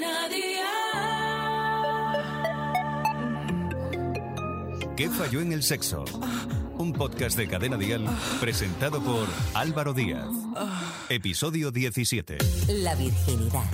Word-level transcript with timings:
Cadena 0.00 1.30
¿Qué 4.96 5.10
falló 5.10 5.42
en 5.42 5.52
el 5.52 5.62
sexo? 5.62 6.04
Un 6.78 6.94
podcast 6.94 7.36
de 7.36 7.46
Cadena 7.46 7.76
Dial 7.76 8.06
presentado 8.40 9.02
por 9.02 9.28
Álvaro 9.52 9.92
Díaz. 9.92 10.30
Episodio 11.10 11.70
17. 11.70 12.38
La 12.68 12.94
virginidad. 12.94 13.70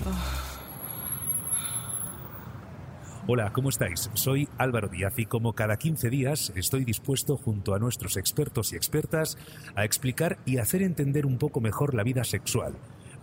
Hola, 3.28 3.52
¿cómo 3.52 3.68
estáis? 3.68 4.10
Soy 4.14 4.48
Álvaro 4.58 4.88
Díaz 4.88 5.16
y 5.18 5.26
como 5.26 5.52
cada 5.52 5.76
15 5.76 6.10
días 6.10 6.52
estoy 6.56 6.84
dispuesto 6.84 7.36
junto 7.36 7.74
a 7.74 7.78
nuestros 7.78 8.16
expertos 8.16 8.72
y 8.72 8.76
expertas 8.76 9.38
a 9.76 9.84
explicar 9.84 10.38
y 10.44 10.58
hacer 10.58 10.82
entender 10.82 11.24
un 11.24 11.38
poco 11.38 11.60
mejor 11.60 11.94
la 11.94 12.02
vida 12.02 12.24
sexual. 12.24 12.74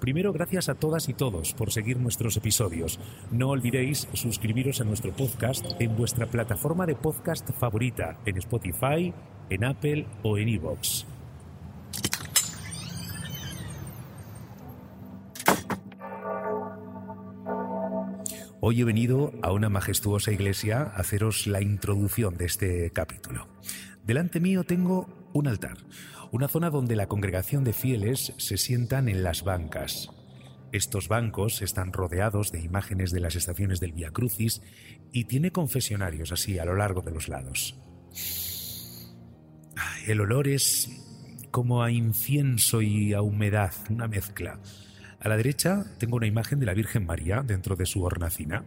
Primero, 0.03 0.33
gracias 0.33 0.67
a 0.67 0.75
todas 0.75 1.07
y 1.07 1.13
todos 1.13 1.53
por 1.53 1.71
seguir 1.71 1.95
nuestros 1.95 2.35
episodios. 2.35 2.99
No 3.31 3.51
olvidéis 3.51 4.09
suscribiros 4.11 4.81
a 4.81 4.83
nuestro 4.83 5.13
podcast 5.13 5.65
en 5.79 5.95
vuestra 5.95 6.25
plataforma 6.25 6.85
de 6.85 6.93
podcast 6.93 7.49
favorita, 7.51 8.19
en 8.25 8.35
Spotify, 8.35 9.13
en 9.49 9.63
Apple 9.63 10.05
o 10.23 10.37
en 10.37 10.49
iVoox. 10.49 11.05
Hoy 18.59 18.81
he 18.81 18.83
venido 18.83 19.31
a 19.41 19.53
una 19.53 19.69
majestuosa 19.69 20.33
iglesia 20.33 20.81
a 20.81 20.97
haceros 20.97 21.47
la 21.47 21.61
introducción 21.61 22.35
de 22.35 22.43
este 22.43 22.91
capítulo. 22.91 23.47
Delante 24.03 24.41
mío 24.41 24.65
tengo 24.65 25.29
un 25.31 25.47
altar, 25.47 25.77
una 26.33 26.47
zona 26.47 26.71
donde 26.71 26.95
la 26.95 27.05
congregación 27.05 27.63
de 27.63 27.73
fieles 27.73 28.33
se 28.37 28.57
sientan 28.57 29.07
en 29.07 29.21
las 29.21 29.43
bancas. 29.43 30.09
Estos 30.71 31.07
bancos 31.07 31.61
están 31.61 31.93
rodeados 31.93 32.51
de 32.51 32.59
imágenes 32.59 33.11
de 33.11 33.19
las 33.19 33.35
estaciones 33.35 33.79
del 33.79 33.91
Via 33.91 34.09
Crucis 34.09 34.63
y 35.11 35.25
tiene 35.25 35.51
confesionarios 35.51 36.31
así 36.31 36.57
a 36.57 36.65
lo 36.65 36.75
largo 36.75 37.01
de 37.01 37.11
los 37.11 37.29
lados. 37.29 37.79
El 40.07 40.21
olor 40.21 40.47
es 40.47 40.89
como 41.51 41.83
a 41.83 41.91
incienso 41.91 42.81
y 42.81 43.13
a 43.13 43.21
humedad, 43.21 43.71
una 43.91 44.07
mezcla. 44.07 44.59
A 45.19 45.29
la 45.29 45.37
derecha 45.37 45.85
tengo 45.99 46.15
una 46.15 46.25
imagen 46.25 46.59
de 46.59 46.65
la 46.65 46.73
Virgen 46.73 47.05
María 47.05 47.43
dentro 47.45 47.75
de 47.75 47.85
su 47.85 48.01
hornacina. 48.01 48.65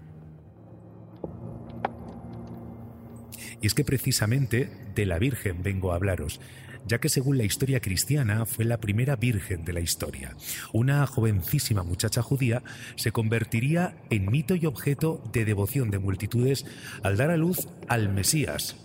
Y 3.61 3.67
es 3.67 3.75
que 3.75 3.85
precisamente 3.85 4.71
de 4.95 5.05
la 5.05 5.19
Virgen 5.19 5.65
vengo 5.65 5.91
a 5.91 5.97
hablaros, 5.97 6.41
ya 6.87 6.99
que 6.99 7.09
según 7.09 7.39
la 7.39 7.45
historia 7.45 7.81
cristiana 7.81 8.47
fue 8.47 8.65
la 8.65 8.79
primera 8.79 9.17
Virgen 9.17 9.65
de 9.65 9.73
la 9.73 9.81
historia. 9.81 10.37
Una 10.73 11.07
jovencísima 11.07 11.83
muchacha 11.83 12.23
judía 12.23 12.63
se 12.97 13.13
convertiría 13.13 13.97
en 14.11 14.31
mito 14.31 14.55
y 14.55 14.67
objeto 14.67 15.23
de 15.33 15.45
devoción 15.45 15.91
de 15.91 15.99
multitudes 15.99 16.65
al 17.03 17.17
dar 17.17 17.31
a 17.31 17.37
luz 17.37 17.69
al 17.89 18.09
Mesías. 18.09 18.77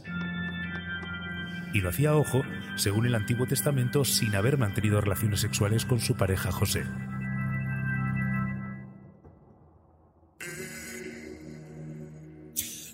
Y 1.73 1.79
lo 1.79 1.89
hacía, 1.89 2.15
ojo, 2.15 2.41
según 2.75 3.05
el 3.05 3.15
Antiguo 3.15 3.47
Testamento, 3.47 4.03
sin 4.03 4.35
haber 4.35 4.57
mantenido 4.57 4.99
relaciones 4.99 5.39
sexuales 5.39 5.85
con 5.85 5.99
su 5.99 6.17
pareja 6.17 6.51
José. 6.51 6.83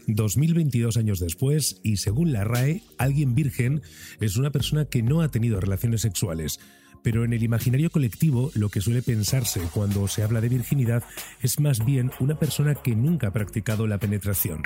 2022 0.08 0.97
años 0.97 1.19
después, 1.19 1.80
y 1.83 1.97
según 1.97 2.31
la 2.31 2.44
RAE, 2.44 2.81
alguien 2.97 3.36
virgen 3.36 3.81
es 4.19 4.38
una 4.38 4.52
persona 4.52 4.86
que 4.86 5.03
no 5.03 5.22
ha 5.22 5.30
tenido 5.30 5.59
relaciones 5.59 6.02
sexuales. 6.02 6.59
Pero 7.03 7.23
en 7.23 7.33
el 7.33 7.44
imaginario 7.44 7.89
colectivo 7.89 8.52
lo 8.55 8.69
que 8.69 8.81
suele 8.81 9.02
pensarse 9.02 9.61
cuando 9.73 10.08
se 10.08 10.23
habla 10.23 10.41
de 10.41 10.49
virginidad 10.49 11.03
es 11.41 11.59
más 11.59 11.86
bien 11.86 12.11
una 12.19 12.39
persona 12.39 12.75
que 12.75 12.95
nunca 12.95 13.27
ha 13.27 13.33
practicado 13.33 13.88
la 13.88 13.97
penetración. 13.97 14.64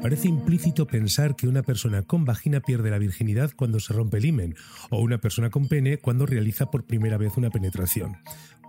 Parece 0.00 0.28
implícito 0.28 0.86
pensar 0.86 1.36
que 1.36 1.48
una 1.48 1.62
persona 1.62 2.02
con 2.02 2.24
vagina 2.24 2.60
pierde 2.60 2.90
la 2.90 2.98
virginidad 2.98 3.50
cuando 3.56 3.80
se 3.80 3.92
rompe 3.92 4.18
el 4.18 4.26
himen, 4.26 4.54
o 4.90 5.00
una 5.00 5.18
persona 5.18 5.50
con 5.50 5.68
pene 5.68 5.98
cuando 5.98 6.26
realiza 6.26 6.70
por 6.70 6.84
primera 6.84 7.18
vez 7.18 7.36
una 7.36 7.50
penetración. 7.50 8.16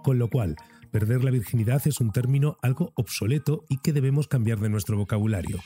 Con 0.03 0.19
lo 0.19 0.29
cual, 0.29 0.55
Perder 0.91 1.23
la 1.23 1.31
virginidad 1.31 1.81
es 1.87 1.99
un 1.99 2.11
término 2.11 2.57
algo 2.61 2.91
obsoleto 2.95 3.65
y 3.69 3.77
que 3.77 3.93
debemos 3.93 4.27
cambiar 4.27 4.59
de 4.59 4.69
nuestro 4.69 4.97
vocabulario. 4.97 5.59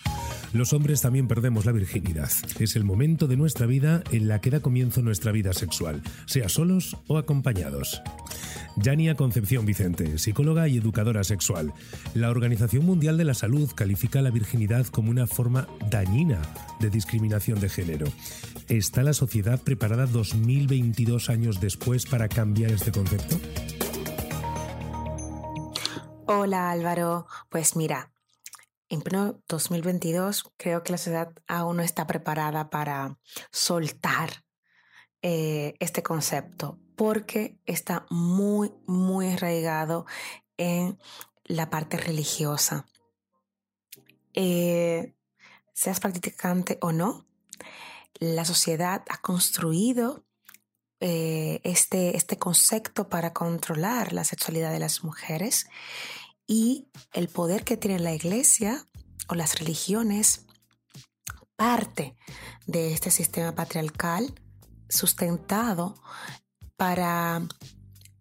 Los 0.53 0.74
hombres 0.74 1.02
también 1.02 1.28
perdemos 1.28 1.66
la 1.66 1.72
virginidad. 1.72 2.31
Es 2.59 2.75
el 2.75 2.84
momento 2.84 3.28
de 3.28 3.38
nuestra 3.38 3.68
vida 3.68 4.03
en 4.12 4.28
la 4.28 4.41
que 4.41 4.50
da 4.50 4.62
comienzo 4.62 5.02
nuestra 5.02 5.31
vida 5.31 5.53
sexual, 5.53 6.02
sea 6.25 6.50
solos 6.50 6.97
o 7.07 7.18
acompañados. 7.18 8.02
Yania 8.75 9.16
Concepción 9.16 9.66
Vicente, 9.66 10.18
psicóloga 10.18 10.68
y 10.68 10.78
educadora 10.78 11.24
sexual. 11.24 11.74
La 12.13 12.30
Organización 12.30 12.86
Mundial 12.86 13.18
de 13.18 13.25
la 13.25 13.34
Salud 13.34 13.69
califica 13.75 14.22
la 14.22 14.31
virginidad 14.31 14.88
como 14.88 15.12
una 15.12 15.28
forma 15.28 15.68
dañina 15.90 16.41
de 16.80 16.90
discriminación 16.90 17.59
de 17.59 17.69
género. 17.69 18.07
¿Está 18.68 19.03
la 19.03 19.13
sociedad 19.13 19.62
preparada 19.62 20.06
2022 20.06 21.30
años 21.30 21.59
después 21.59 22.06
para 22.06 22.30
cambiar 22.30 22.72
este 22.72 22.91
concepto? 22.91 23.40
Hola 26.31 26.69
Álvaro, 26.69 27.25
pues 27.50 27.75
mira, 27.75 28.12
en 28.88 29.01
pleno 29.01 29.41
2022 29.47 30.51
creo 30.57 30.84
que 30.84 30.91
la 30.91 31.00
sociedad 31.00 31.34
aún 31.47 31.78
no 31.78 31.81
está 31.81 32.06
preparada 32.06 32.69
para 32.69 33.17
soltar 33.50 34.45
eh, 35.23 35.73
este 35.79 36.03
concepto 36.03 36.78
porque 36.95 37.59
está 37.66 38.06
muy, 38.12 38.72
muy 38.85 39.28
arraigado 39.29 40.06
en 40.57 41.00
la 41.45 41.72
parte 41.72 41.97
religiosa. 41.97 42.85
Eh, 44.35 45.16
seas 45.73 46.00
practicante 46.00 46.78
o 46.79 46.91
no, 46.91 47.25
la 48.19 48.45
sociedad 48.45 49.03
ha 49.09 49.18
construido 49.18 50.23
eh, 51.01 51.62
este, 51.63 52.18
este 52.18 52.38
concepto 52.38 53.07
para 53.07 53.31
controlar 53.31 54.12
la 54.12 54.25
sexualidad 54.25 54.72
de 54.72 54.79
las 54.79 55.03
mujeres 55.03 55.66
y 56.49 56.89
el 57.13 57.29
poder 57.29 57.63
que 57.63 57.77
tiene 57.77 57.99
la 57.99 58.11
iglesia 58.11 58.83
o 59.27 59.35
las 59.35 59.59
religiones 59.59 60.47
parte 61.55 62.17
de 62.65 62.91
este 62.91 63.11
sistema 63.11 63.53
patriarcal 63.53 64.33
sustentado 64.89 66.01
para 66.75 67.47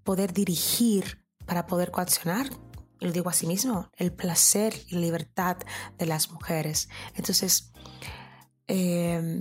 poder 0.05 0.35
dirigir, 0.35 1.25
para 1.47 1.67
poder 1.67 1.91
coaccionar, 1.91 2.51
lo 3.01 3.13
digo 3.13 3.31
así 3.31 3.47
mismo, 3.47 3.89
el 3.97 4.13
placer 4.13 4.75
y 4.89 4.97
la 4.97 5.01
libertad 5.01 5.57
de 5.97 6.05
las 6.05 6.31
mujeres. 6.31 6.91
Entonces, 7.15 7.73
eh, 8.67 9.39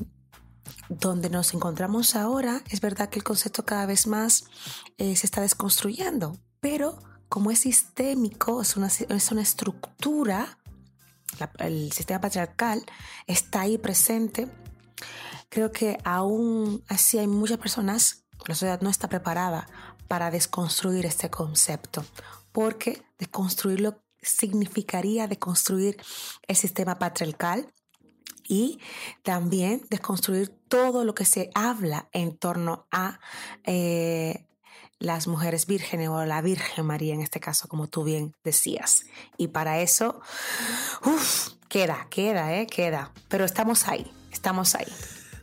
donde 0.87 1.29
nos 1.29 1.53
encontramos 1.53 2.15
ahora, 2.15 2.63
es 2.69 2.79
verdad 2.79 3.09
que 3.09 3.19
el 3.19 3.25
concepto 3.25 3.65
cada 3.65 3.85
vez 3.85 4.07
más 4.07 4.45
eh, 4.97 5.13
se 5.17 5.25
está 5.25 5.41
desconstruyendo, 5.41 6.37
pero 6.61 6.99
como 7.29 7.51
es 7.51 7.59
sistémico, 7.59 8.61
es 8.61 8.77
una, 8.77 8.87
es 8.87 9.31
una 9.31 9.41
estructura, 9.41 10.57
el 11.59 11.91
sistema 11.91 12.21
patriarcal 12.21 12.83
está 13.27 13.61
ahí 13.61 13.77
presente, 13.77 14.47
creo 15.49 15.71
que 15.71 15.97
aún 16.03 16.83
así 16.87 17.17
hay 17.17 17.27
muchas 17.27 17.57
personas, 17.57 18.25
la 18.47 18.55
sociedad 18.55 18.81
no 18.81 18.89
está 18.89 19.09
preparada 19.09 19.67
para 20.07 20.31
desconstruir 20.31 21.05
este 21.05 21.29
concepto, 21.29 22.05
porque 22.51 23.03
desconstruirlo 23.19 24.01
significaría 24.21 25.27
deconstruir 25.27 25.97
el 26.47 26.55
sistema 26.55 26.97
patriarcal 26.97 27.71
y 28.47 28.79
también 29.23 29.85
desconstruir 29.89 30.49
todo 30.67 31.03
lo 31.03 31.13
que 31.13 31.25
se 31.25 31.49
habla 31.53 32.09
en 32.13 32.37
torno 32.37 32.87
a 32.91 33.19
eh, 33.63 34.47
las 34.99 35.27
mujeres 35.27 35.67
vírgenes 35.67 36.09
o 36.09 36.25
la 36.25 36.41
Virgen 36.41 36.85
María 36.85 37.13
en 37.13 37.21
este 37.21 37.39
caso, 37.39 37.67
como 37.67 37.87
tú 37.87 38.03
bien 38.03 38.33
decías. 38.43 39.05
Y 39.37 39.49
para 39.49 39.81
eso, 39.81 40.19
uff, 41.05 41.49
queda, 41.69 42.07
queda, 42.09 42.59
eh, 42.59 42.67
queda. 42.67 43.11
Pero 43.27 43.45
estamos 43.45 43.87
ahí, 43.87 44.11
estamos 44.31 44.75
ahí. 44.75 44.87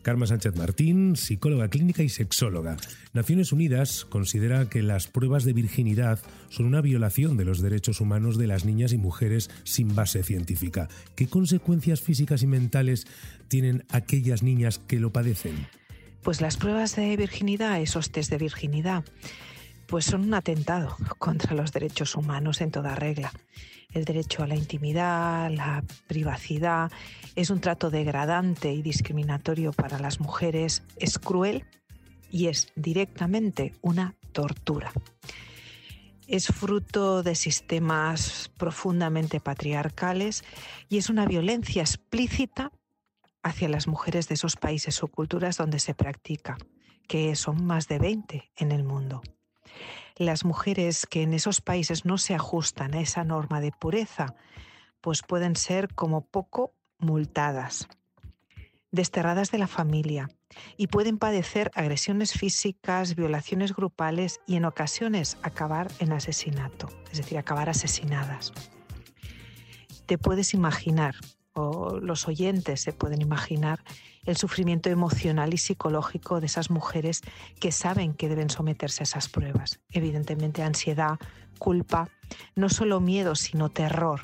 Carmen 0.04 0.28
Sánchez 0.28 0.54
Martín, 0.54 1.16
psicóloga 1.16 1.68
clínica 1.68 2.02
y 2.02 2.10
sexóloga. 2.10 2.76
Naciones 3.14 3.52
Unidas 3.52 4.04
considera 4.04 4.68
que 4.68 4.82
las 4.82 5.06
pruebas 5.06 5.44
de 5.44 5.54
virginidad 5.54 6.20
son 6.50 6.66
una 6.66 6.82
violación 6.82 7.38
de 7.38 7.46
los 7.46 7.62
derechos 7.62 8.02
humanos 8.02 8.36
de 8.36 8.46
las 8.46 8.66
niñas 8.66 8.92
y 8.92 8.98
mujeres 8.98 9.50
sin 9.64 9.94
base 9.94 10.22
científica. 10.22 10.88
¿Qué 11.16 11.26
consecuencias 11.26 12.02
físicas 12.02 12.42
y 12.42 12.46
mentales 12.46 13.06
tienen 13.48 13.86
aquellas 13.88 14.42
niñas 14.42 14.78
que 14.78 15.00
lo 15.00 15.10
padecen? 15.10 15.66
Pues 16.24 16.40
las 16.40 16.56
pruebas 16.56 16.96
de 16.96 17.14
virginidad, 17.18 17.78
esos 17.82 18.10
test 18.10 18.30
de 18.30 18.38
virginidad, 18.38 19.04
pues 19.86 20.06
son 20.06 20.22
un 20.22 20.32
atentado 20.32 20.96
contra 21.18 21.54
los 21.54 21.70
derechos 21.70 22.14
humanos 22.16 22.62
en 22.62 22.70
toda 22.70 22.94
regla. 22.94 23.30
El 23.92 24.06
derecho 24.06 24.42
a 24.42 24.46
la 24.46 24.56
intimidad, 24.56 25.50
la 25.50 25.84
privacidad, 26.06 26.90
es 27.36 27.50
un 27.50 27.60
trato 27.60 27.90
degradante 27.90 28.72
y 28.72 28.80
discriminatorio 28.80 29.74
para 29.74 29.98
las 29.98 30.18
mujeres, 30.18 30.82
es 30.96 31.18
cruel 31.18 31.66
y 32.30 32.46
es 32.46 32.68
directamente 32.74 33.74
una 33.82 34.14
tortura. 34.32 34.92
es 36.26 36.46
fruto 36.46 37.22
de 37.22 37.34
sistemas 37.34 38.50
profundamente 38.56 39.40
patriarcales 39.40 40.42
y 40.88 40.96
es 40.96 41.10
una 41.10 41.26
violencia 41.26 41.82
explícita 41.82 42.72
hacia 43.44 43.68
las 43.68 43.86
mujeres 43.86 44.26
de 44.26 44.34
esos 44.34 44.56
países 44.56 45.02
o 45.02 45.08
culturas 45.08 45.58
donde 45.58 45.78
se 45.78 45.94
practica, 45.94 46.56
que 47.06 47.36
son 47.36 47.64
más 47.64 47.86
de 47.86 47.98
20 47.98 48.50
en 48.56 48.72
el 48.72 48.82
mundo. 48.82 49.22
Las 50.16 50.44
mujeres 50.44 51.06
que 51.06 51.22
en 51.22 51.34
esos 51.34 51.60
países 51.60 52.04
no 52.04 52.18
se 52.18 52.34
ajustan 52.34 52.94
a 52.94 53.00
esa 53.00 53.22
norma 53.22 53.60
de 53.60 53.70
pureza, 53.70 54.34
pues 55.00 55.22
pueden 55.22 55.54
ser 55.54 55.94
como 55.94 56.26
poco 56.26 56.72
multadas, 56.98 57.88
desterradas 58.90 59.50
de 59.50 59.58
la 59.58 59.66
familia 59.66 60.30
y 60.76 60.86
pueden 60.86 61.18
padecer 61.18 61.70
agresiones 61.74 62.32
físicas, 62.32 63.14
violaciones 63.14 63.74
grupales 63.74 64.40
y 64.46 64.56
en 64.56 64.64
ocasiones 64.64 65.36
acabar 65.42 65.90
en 65.98 66.12
asesinato, 66.12 66.88
es 67.10 67.18
decir, 67.18 67.36
acabar 67.36 67.68
asesinadas. 67.68 68.52
Te 70.06 70.16
puedes 70.16 70.54
imaginar, 70.54 71.16
o 71.54 71.98
los 72.00 72.28
oyentes 72.28 72.80
se 72.80 72.92
pueden 72.92 73.22
imaginar, 73.22 73.82
el 74.24 74.36
sufrimiento 74.36 74.90
emocional 74.90 75.54
y 75.54 75.58
psicológico 75.58 76.40
de 76.40 76.46
esas 76.46 76.70
mujeres 76.70 77.22
que 77.60 77.72
saben 77.72 78.14
que 78.14 78.28
deben 78.28 78.50
someterse 78.50 79.02
a 79.02 79.04
esas 79.04 79.28
pruebas. 79.28 79.80
Evidentemente 79.90 80.62
ansiedad, 80.62 81.18
culpa, 81.58 82.08
no 82.54 82.68
solo 82.68 83.00
miedo, 83.00 83.34
sino 83.34 83.70
terror 83.70 84.20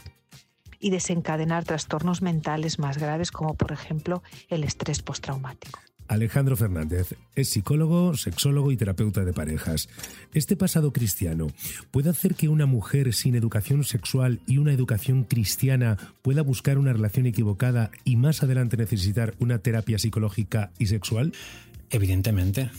y 0.78 0.90
desencadenar 0.90 1.64
trastornos 1.64 2.22
mentales 2.22 2.78
más 2.78 2.98
graves 2.98 3.30
como 3.30 3.54
por 3.54 3.72
ejemplo 3.72 4.22
el 4.48 4.64
estrés 4.64 5.02
postraumático. 5.02 5.78
Alejandro 6.10 6.56
Fernández 6.56 7.14
es 7.36 7.50
psicólogo, 7.50 8.16
sexólogo 8.16 8.72
y 8.72 8.76
terapeuta 8.76 9.24
de 9.24 9.32
parejas. 9.32 9.88
Este 10.34 10.56
pasado 10.56 10.92
cristiano 10.92 11.46
puede 11.92 12.10
hacer 12.10 12.34
que 12.34 12.48
una 12.48 12.66
mujer 12.66 13.14
sin 13.14 13.36
educación 13.36 13.84
sexual 13.84 14.40
y 14.44 14.58
una 14.58 14.72
educación 14.72 15.22
cristiana 15.22 15.98
pueda 16.22 16.42
buscar 16.42 16.78
una 16.78 16.92
relación 16.92 17.26
equivocada 17.26 17.92
y 18.02 18.16
más 18.16 18.42
adelante 18.42 18.76
necesitar 18.76 19.34
una 19.38 19.60
terapia 19.60 20.00
psicológica 20.00 20.72
y 20.80 20.86
sexual? 20.86 21.32
Evidentemente 21.90 22.70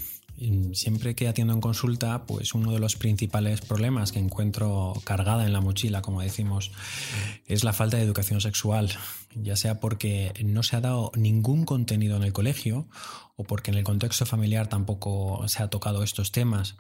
siempre 0.74 1.16
que 1.16 1.28
atiendo 1.28 1.54
en 1.54 1.62
consulta, 1.62 2.26
pues 2.26 2.54
uno 2.54 2.72
de 2.72 2.80
los 2.80 2.96
principales 2.96 3.62
problemas 3.62 4.12
que 4.12 4.20
encuentro 4.20 4.94
cargada 5.04 5.46
en 5.46 5.54
la 5.54 5.62
mochila, 5.62 6.02
como 6.02 6.22
decimos, 6.22 6.72
es 7.46 7.64
la 7.64 7.74
falta 7.74 7.98
de 7.98 8.04
educación 8.04 8.42
sexual, 8.42 8.90
ya 9.36 9.56
sea 9.56 9.80
porque 9.80 10.34
no 10.44 10.64
se 10.64 10.76
ha 10.76 10.82
dado 10.82 11.12
ningún 11.16 11.66
contenido 11.66 12.18
en 12.18 12.24
el 12.24 12.34
colegio 12.34 12.88
o 13.36 13.44
porque 13.44 13.72
en 13.72 13.78
el 13.78 13.84
contexto 13.84 14.26
familiar 14.26 14.68
tampoco 14.68 15.48
se 15.48 15.64
ha 15.64 15.70
tocado 15.70 16.04
estos 16.04 16.32
temas. 16.32 16.78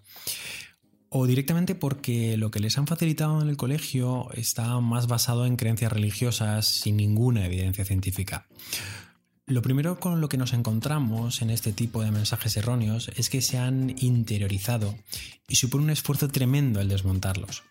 O 1.09 1.27
directamente 1.27 1.75
porque 1.75 2.37
lo 2.37 2.51
que 2.51 2.61
les 2.61 2.77
han 2.77 2.87
facilitado 2.87 3.41
en 3.41 3.49
el 3.49 3.57
colegio 3.57 4.29
está 4.33 4.79
más 4.79 5.07
basado 5.07 5.45
en 5.45 5.57
creencias 5.57 5.91
religiosas 5.91 6.65
sin 6.67 6.95
ninguna 6.95 7.45
evidencia 7.45 7.83
científica. 7.83 8.47
Lo 9.51 9.61
primero 9.61 9.99
con 9.99 10.21
lo 10.21 10.29
que 10.29 10.37
nos 10.37 10.53
encontramos 10.53 11.41
en 11.41 11.49
este 11.49 11.73
tipo 11.73 12.01
de 12.01 12.09
mensajes 12.09 12.55
erróneos 12.55 13.11
es 13.17 13.29
que 13.29 13.41
se 13.41 13.57
han 13.57 13.93
interiorizado 13.99 14.95
y 15.49 15.57
supone 15.57 15.83
un 15.83 15.89
esfuerzo 15.89 16.29
tremendo 16.29 16.79
el 16.79 16.87
desmontarlos. 16.87 17.63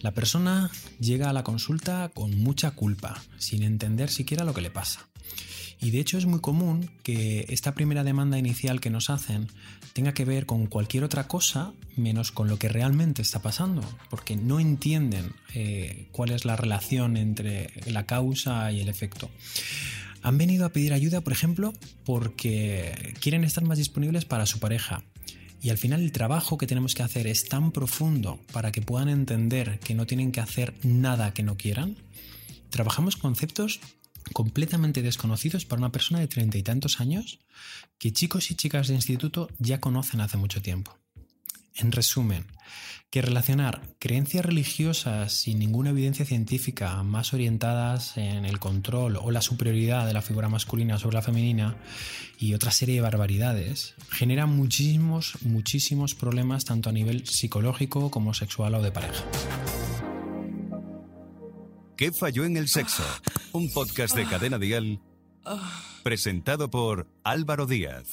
La 0.00 0.12
persona 0.12 0.70
llega 1.00 1.28
a 1.28 1.32
la 1.32 1.42
consulta 1.42 2.12
con 2.14 2.38
mucha 2.38 2.70
culpa, 2.70 3.20
sin 3.36 3.64
entender 3.64 4.10
siquiera 4.10 4.44
lo 4.44 4.54
que 4.54 4.60
le 4.60 4.70
pasa. 4.70 5.08
Y 5.80 5.90
de 5.90 5.98
hecho 5.98 6.18
es 6.18 6.26
muy 6.26 6.38
común 6.38 6.88
que 7.02 7.46
esta 7.48 7.74
primera 7.74 8.04
demanda 8.04 8.38
inicial 8.38 8.80
que 8.80 8.90
nos 8.90 9.10
hacen 9.10 9.48
tenga 9.94 10.14
que 10.14 10.24
ver 10.24 10.46
con 10.46 10.68
cualquier 10.68 11.02
otra 11.02 11.26
cosa 11.26 11.72
menos 11.96 12.30
con 12.30 12.46
lo 12.46 12.60
que 12.60 12.68
realmente 12.68 13.22
está 13.22 13.42
pasando, 13.42 13.82
porque 14.08 14.36
no 14.36 14.60
entienden 14.60 15.32
eh, 15.52 16.06
cuál 16.12 16.30
es 16.30 16.44
la 16.44 16.54
relación 16.54 17.16
entre 17.16 17.72
la 17.86 18.06
causa 18.06 18.70
y 18.70 18.80
el 18.80 18.88
efecto 18.88 19.28
han 20.28 20.38
venido 20.38 20.66
a 20.66 20.68
pedir 20.68 20.92
ayuda, 20.92 21.22
por 21.22 21.32
ejemplo, 21.32 21.72
porque 22.04 23.14
quieren 23.20 23.44
estar 23.44 23.64
más 23.64 23.78
disponibles 23.78 24.26
para 24.26 24.44
su 24.44 24.58
pareja. 24.58 25.02
Y 25.62 25.70
al 25.70 25.78
final 25.78 26.02
el 26.02 26.12
trabajo 26.12 26.58
que 26.58 26.66
tenemos 26.66 26.94
que 26.94 27.02
hacer 27.02 27.26
es 27.26 27.48
tan 27.48 27.72
profundo 27.72 28.38
para 28.52 28.70
que 28.70 28.82
puedan 28.82 29.08
entender 29.08 29.80
que 29.80 29.94
no 29.94 30.06
tienen 30.06 30.30
que 30.30 30.40
hacer 30.40 30.74
nada 30.84 31.32
que 31.32 31.42
no 31.42 31.56
quieran. 31.56 31.96
Trabajamos 32.68 33.16
conceptos 33.16 33.80
completamente 34.34 35.00
desconocidos 35.00 35.64
para 35.64 35.80
una 35.80 35.92
persona 35.92 36.20
de 36.20 36.28
treinta 36.28 36.58
y 36.58 36.62
tantos 36.62 37.00
años 37.00 37.38
que 37.98 38.12
chicos 38.12 38.50
y 38.50 38.54
chicas 38.54 38.88
de 38.88 38.94
instituto 38.94 39.48
ya 39.58 39.80
conocen 39.80 40.20
hace 40.20 40.36
mucho 40.36 40.60
tiempo. 40.60 40.96
En 41.78 41.92
resumen, 41.92 42.44
que 43.08 43.22
relacionar 43.22 43.94
creencias 44.00 44.44
religiosas 44.44 45.32
sin 45.32 45.60
ninguna 45.60 45.90
evidencia 45.90 46.24
científica, 46.24 47.00
más 47.04 47.32
orientadas 47.32 48.16
en 48.16 48.44
el 48.44 48.58
control 48.58 49.16
o 49.16 49.30
la 49.30 49.42
superioridad 49.42 50.04
de 50.04 50.12
la 50.12 50.20
figura 50.20 50.48
masculina 50.48 50.98
sobre 50.98 51.14
la 51.14 51.22
femenina 51.22 51.76
y 52.36 52.54
otra 52.54 52.72
serie 52.72 52.96
de 52.96 53.00
barbaridades, 53.00 53.94
genera 54.10 54.46
muchísimos, 54.46 55.38
muchísimos 55.42 56.16
problemas 56.16 56.64
tanto 56.64 56.90
a 56.90 56.92
nivel 56.92 57.28
psicológico 57.28 58.10
como 58.10 58.34
sexual 58.34 58.74
o 58.74 58.82
de 58.82 58.90
pareja. 58.90 59.24
¿Qué 61.96 62.10
falló 62.10 62.44
en 62.44 62.56
el 62.56 62.68
sexo? 62.68 63.04
Un 63.52 63.72
podcast 63.72 64.16
de 64.16 64.26
Cadena 64.26 64.58
Dial 64.58 65.00
presentado 66.02 66.70
por 66.70 67.06
Álvaro 67.22 67.66
Díaz. 67.66 68.08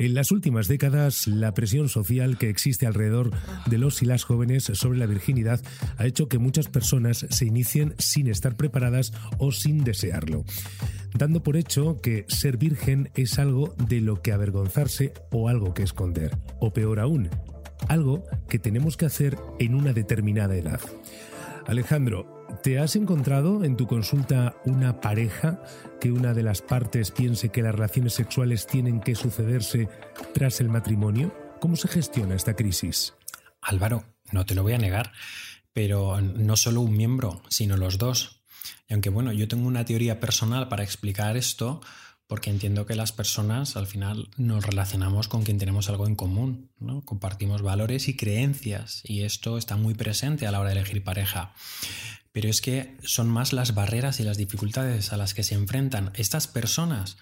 En 0.00 0.14
las 0.14 0.30
últimas 0.30 0.66
décadas, 0.66 1.26
la 1.26 1.52
presión 1.52 1.90
social 1.90 2.38
que 2.38 2.48
existe 2.48 2.86
alrededor 2.86 3.32
de 3.66 3.76
los 3.76 4.00
y 4.00 4.06
las 4.06 4.24
jóvenes 4.24 4.64
sobre 4.72 4.98
la 4.98 5.04
virginidad 5.04 5.60
ha 5.98 6.06
hecho 6.06 6.26
que 6.26 6.38
muchas 6.38 6.68
personas 6.68 7.26
se 7.28 7.44
inicien 7.44 7.94
sin 7.98 8.26
estar 8.26 8.56
preparadas 8.56 9.12
o 9.36 9.52
sin 9.52 9.84
desearlo, 9.84 10.46
dando 11.12 11.42
por 11.42 11.58
hecho 11.58 12.00
que 12.00 12.24
ser 12.28 12.56
virgen 12.56 13.10
es 13.14 13.38
algo 13.38 13.74
de 13.76 14.00
lo 14.00 14.22
que 14.22 14.32
avergonzarse 14.32 15.12
o 15.32 15.50
algo 15.50 15.74
que 15.74 15.82
esconder, 15.82 16.34
o 16.60 16.72
peor 16.72 16.98
aún, 16.98 17.28
algo 17.86 18.24
que 18.48 18.58
tenemos 18.58 18.96
que 18.96 19.04
hacer 19.04 19.36
en 19.58 19.74
una 19.74 19.92
determinada 19.92 20.56
edad. 20.56 20.80
Alejandro, 21.66 22.39
¿Te 22.62 22.78
has 22.78 22.94
encontrado 22.94 23.64
en 23.64 23.74
tu 23.78 23.86
consulta 23.86 24.54
una 24.66 25.00
pareja 25.00 25.62
que 25.98 26.12
una 26.12 26.34
de 26.34 26.42
las 26.42 26.60
partes 26.60 27.10
piense 27.10 27.48
que 27.48 27.62
las 27.62 27.74
relaciones 27.74 28.12
sexuales 28.12 28.66
tienen 28.66 29.00
que 29.00 29.14
sucederse 29.14 29.88
tras 30.34 30.60
el 30.60 30.68
matrimonio? 30.68 31.34
¿Cómo 31.58 31.76
se 31.76 31.88
gestiona 31.88 32.34
esta 32.34 32.56
crisis? 32.56 33.14
Álvaro, 33.62 34.04
no 34.30 34.44
te 34.44 34.54
lo 34.54 34.62
voy 34.62 34.74
a 34.74 34.78
negar, 34.78 35.10
pero 35.72 36.20
no 36.20 36.54
solo 36.56 36.82
un 36.82 36.94
miembro, 36.94 37.42
sino 37.48 37.78
los 37.78 37.96
dos. 37.96 38.42
Y 38.90 38.92
aunque 38.92 39.08
bueno, 39.08 39.32
yo 39.32 39.48
tengo 39.48 39.66
una 39.66 39.86
teoría 39.86 40.20
personal 40.20 40.68
para 40.68 40.84
explicar 40.84 41.38
esto, 41.38 41.80
porque 42.26 42.50
entiendo 42.50 42.84
que 42.84 42.94
las 42.94 43.12
personas 43.12 43.74
al 43.76 43.86
final 43.86 44.28
nos 44.36 44.66
relacionamos 44.66 45.28
con 45.28 45.44
quien 45.44 45.58
tenemos 45.58 45.88
algo 45.88 46.06
en 46.06 46.14
común, 46.14 46.70
¿no? 46.78 47.06
compartimos 47.06 47.62
valores 47.62 48.06
y 48.08 48.16
creencias, 48.16 49.00
y 49.04 49.22
esto 49.22 49.56
está 49.56 49.76
muy 49.76 49.94
presente 49.94 50.46
a 50.46 50.52
la 50.52 50.60
hora 50.60 50.70
de 50.70 50.76
elegir 50.76 51.02
pareja. 51.02 51.54
Pero 52.32 52.48
es 52.48 52.60
que 52.60 52.96
son 53.02 53.28
más 53.28 53.52
las 53.52 53.74
barreras 53.74 54.20
y 54.20 54.24
las 54.24 54.36
dificultades 54.36 55.12
a 55.12 55.16
las 55.16 55.34
que 55.34 55.42
se 55.42 55.54
enfrentan 55.54 56.12
estas 56.14 56.46
personas, 56.46 57.16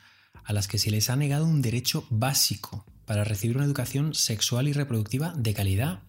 a 0.45 0.53
las 0.53 0.69
que 0.69 0.79
se 0.79 0.91
les 0.91 1.09
ha 1.09 1.17
negado 1.17 1.47
un 1.47 1.63
derecho 1.63 2.07
básico 2.11 2.85
para 3.07 3.25
recibir 3.25 3.57
una 3.57 3.65
educación 3.65 4.15
sexual 4.15 4.69
y 4.69 4.73
reproductiva 4.73 5.33
de 5.35 5.55
calidad, 5.55 6.03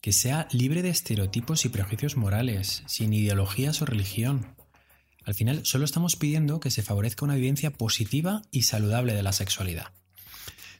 que 0.00 0.12
sea 0.12 0.48
libre 0.50 0.82
de 0.82 0.88
estereotipos 0.88 1.64
y 1.64 1.68
prejuicios 1.68 2.16
morales, 2.16 2.82
sin 2.86 3.12
ideologías 3.12 3.80
o 3.80 3.86
religión. 3.86 4.56
Al 5.24 5.34
final, 5.34 5.64
solo 5.64 5.84
estamos 5.84 6.16
pidiendo 6.16 6.60
que 6.60 6.70
se 6.70 6.82
favorezca 6.82 7.24
una 7.24 7.36
vivencia 7.36 7.72
positiva 7.72 8.42
y 8.50 8.62
saludable 8.62 9.14
de 9.14 9.22
la 9.22 9.32
sexualidad. 9.32 9.92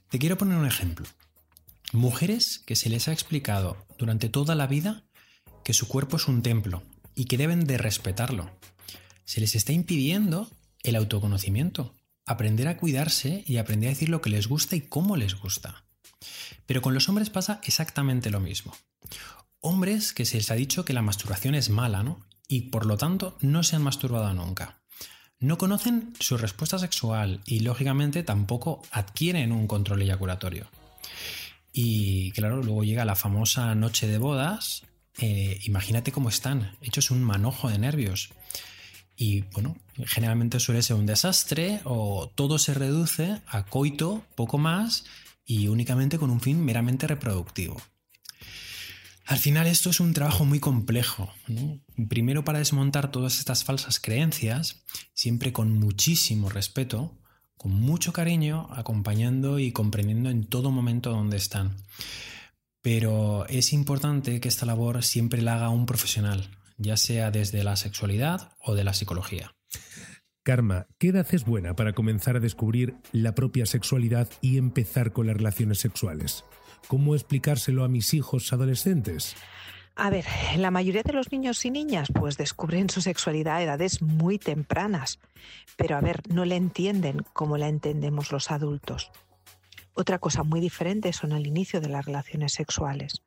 Te 0.08 0.18
quiero 0.18 0.36
poner 0.36 0.56
un 0.58 0.66
ejemplo. 0.66 1.06
Mujeres 1.92 2.62
que 2.66 2.76
se 2.76 2.88
les 2.90 3.08
ha 3.08 3.12
explicado 3.12 3.86
durante 3.98 4.28
toda 4.28 4.54
la 4.54 4.66
vida 4.66 5.04
que 5.64 5.72
su 5.72 5.88
cuerpo 5.88 6.16
es 6.16 6.28
un 6.28 6.42
templo 6.42 6.82
y 7.16 7.25
que 7.25 7.38
deben 7.38 7.64
de 7.64 7.78
respetarlo. 7.78 8.49
Se 9.25 9.40
les 9.40 9.56
está 9.56 9.73
impidiendo 9.73 10.49
el 10.85 10.94
autoconocimiento, 10.94 11.96
aprender 12.25 12.68
a 12.68 12.76
cuidarse 12.76 13.42
y 13.49 13.56
aprender 13.56 13.88
a 13.88 13.94
decir 13.94 14.08
lo 14.08 14.20
que 14.20 14.30
les 14.30 14.46
gusta 14.46 14.76
y 14.76 14.82
cómo 14.82 15.16
les 15.16 15.35
gusta. 15.35 15.85
Pero 16.66 16.82
con 16.82 16.94
los 16.94 17.08
hombres 17.08 17.30
pasa 17.30 17.61
exactamente 17.64 18.30
lo 18.30 18.38
mismo. 18.38 18.76
Hombres 19.61 20.12
que 20.12 20.25
se 20.25 20.37
les 20.37 20.50
ha 20.50 20.54
dicho 20.54 20.85
que 20.85 20.92
la 20.92 21.02
masturbación 21.02 21.56
es 21.56 21.70
mala, 21.70 22.04
¿no? 22.04 22.25
Y 22.46 22.70
por 22.70 22.87
lo 22.87 22.96
tanto 22.96 23.37
no 23.40 23.64
se 23.64 23.75
han 23.75 23.82
masturbado 23.82 24.32
nunca. 24.35 24.82
No 25.40 25.58
conocen 25.58 26.14
su 26.20 26.37
respuesta 26.37 26.78
sexual 26.78 27.40
y 27.46 27.61
lógicamente 27.61 28.23
tampoco 28.23 28.82
adquieren 28.90 29.52
un 29.52 29.66
control 29.66 30.02
eyaculatorio. 30.02 30.68
Y 31.73 32.30
claro, 32.32 32.62
luego 32.62 32.85
llega 32.85 33.04
la 33.04 33.16
famosa 33.16 33.75
noche 33.75 34.06
de 34.06 34.18
bodas 34.18 34.82
eh, 35.18 35.58
imagínate 35.64 36.12
cómo 36.12 36.28
están, 36.28 36.76
hechos 36.82 37.11
un 37.11 37.23
manojo 37.23 37.68
de 37.68 37.78
nervios. 37.78 38.30
Y 39.16 39.42
bueno, 39.52 39.76
generalmente 40.04 40.61
suele 40.61 40.82
ser 40.82 40.96
un 40.96 41.06
desastre 41.06 41.80
o 41.85 42.30
todo 42.35 42.58
se 42.58 42.75
reduce 42.75 43.40
a 43.46 43.64
coito, 43.64 44.25
poco 44.35 44.58
más 44.58 45.04
y 45.46 45.68
únicamente 45.68 46.18
con 46.18 46.30
un 46.30 46.40
fin 46.40 46.62
meramente 46.62 47.06
reproductivo. 47.06 47.80
Al 49.25 49.38
final 49.38 49.66
esto 49.66 49.90
es 49.90 50.00
un 50.00 50.12
trabajo 50.12 50.44
muy 50.44 50.61
complejo. 50.61 51.32
Primero 52.08 52.44
para 52.44 52.61
desmontar 52.61 53.11
todas 53.11 53.38
estas 53.38 53.64
falsas 53.64 53.99
creencias, 53.99 54.85
siempre 55.14 55.52
con 55.52 55.73
muchísimo 55.73 56.49
respeto, 56.49 57.18
con 57.56 57.73
mucho 57.73 58.12
cariño, 58.12 58.68
acompañando 58.70 59.58
y 59.58 59.73
comprendiendo 59.73 60.30
en 60.30 60.44
todo 60.44 60.70
momento 60.70 61.11
dónde 61.11 61.38
están. 61.38 61.76
Pero 62.87 63.47
es 63.49 63.73
importante 63.73 64.38
que 64.38 64.47
esta 64.47 64.64
labor 64.64 65.02
siempre 65.02 65.43
la 65.43 65.55
haga 65.55 65.71
un 65.71 65.87
profesional, 65.87 66.50
ya 66.78 66.97
sea 66.97 67.33
desde 67.33 67.64
la 67.64 67.75
sexualidad 67.75 68.52
o 68.61 68.76
de 68.76 68.85
la 68.85 68.95
psicología. 68.95 69.57
Karma, 70.45 70.87
¿qué 70.97 71.09
edad 71.09 71.26
es 71.33 71.45
buena 71.45 71.75
para 71.75 71.95
comenzar 71.95 72.37
a 72.37 72.38
descubrir 72.38 72.95
la 73.11 73.35
propia 73.35 73.66
sexualidad 73.66 74.28
y 74.40 74.57
empezar 74.57 75.12
con 75.12 75.26
las 75.26 75.37
relaciones 75.37 75.81
sexuales? 75.81 76.45
¿Cómo 76.87 77.16
explicárselo 77.16 77.83
a 77.83 77.88
mis 77.88 78.14
hijos 78.14 78.52
adolescentes? 78.52 79.35
A 79.97 80.09
ver, 80.09 80.25
la 80.57 80.71
mayoría 80.71 81.02
de 81.02 81.12
los 81.12 81.33
niños 81.33 81.64
y 81.64 81.73
niñas 81.73 82.11
pues 82.14 82.37
descubren 82.37 82.88
su 82.88 83.00
sexualidad 83.00 83.57
a 83.57 83.62
edades 83.64 84.00
muy 84.00 84.38
tempranas, 84.38 85.19
pero 85.76 85.97
a 85.97 86.00
ver, 86.00 86.23
no 86.28 86.45
la 86.45 86.55
entienden 86.55 87.25
como 87.33 87.59
la 87.59 87.66
entendemos 87.66 88.31
los 88.31 88.52
adultos. 88.52 89.11
Otra 89.98 90.18
cosa 90.18 90.42
muy 90.42 90.60
diferente 90.60 91.10
son 91.14 91.32
el 91.32 91.46
inicio 91.46 91.80
de 91.80 91.88
las 91.88 92.04
relaciones 92.04 92.52
sexuales. 92.52 93.22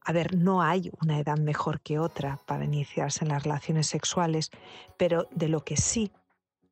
A 0.00 0.12
ver, 0.12 0.36
no 0.36 0.62
hay 0.62 0.88
una 1.02 1.18
edad 1.18 1.36
mejor 1.36 1.80
que 1.80 1.98
otra 1.98 2.38
para 2.46 2.64
iniciarse 2.64 3.24
en 3.24 3.30
las 3.30 3.42
relaciones 3.42 3.88
sexuales, 3.88 4.50
pero 4.96 5.28
de 5.32 5.48
lo 5.48 5.64
que 5.64 5.76
sí 5.76 6.12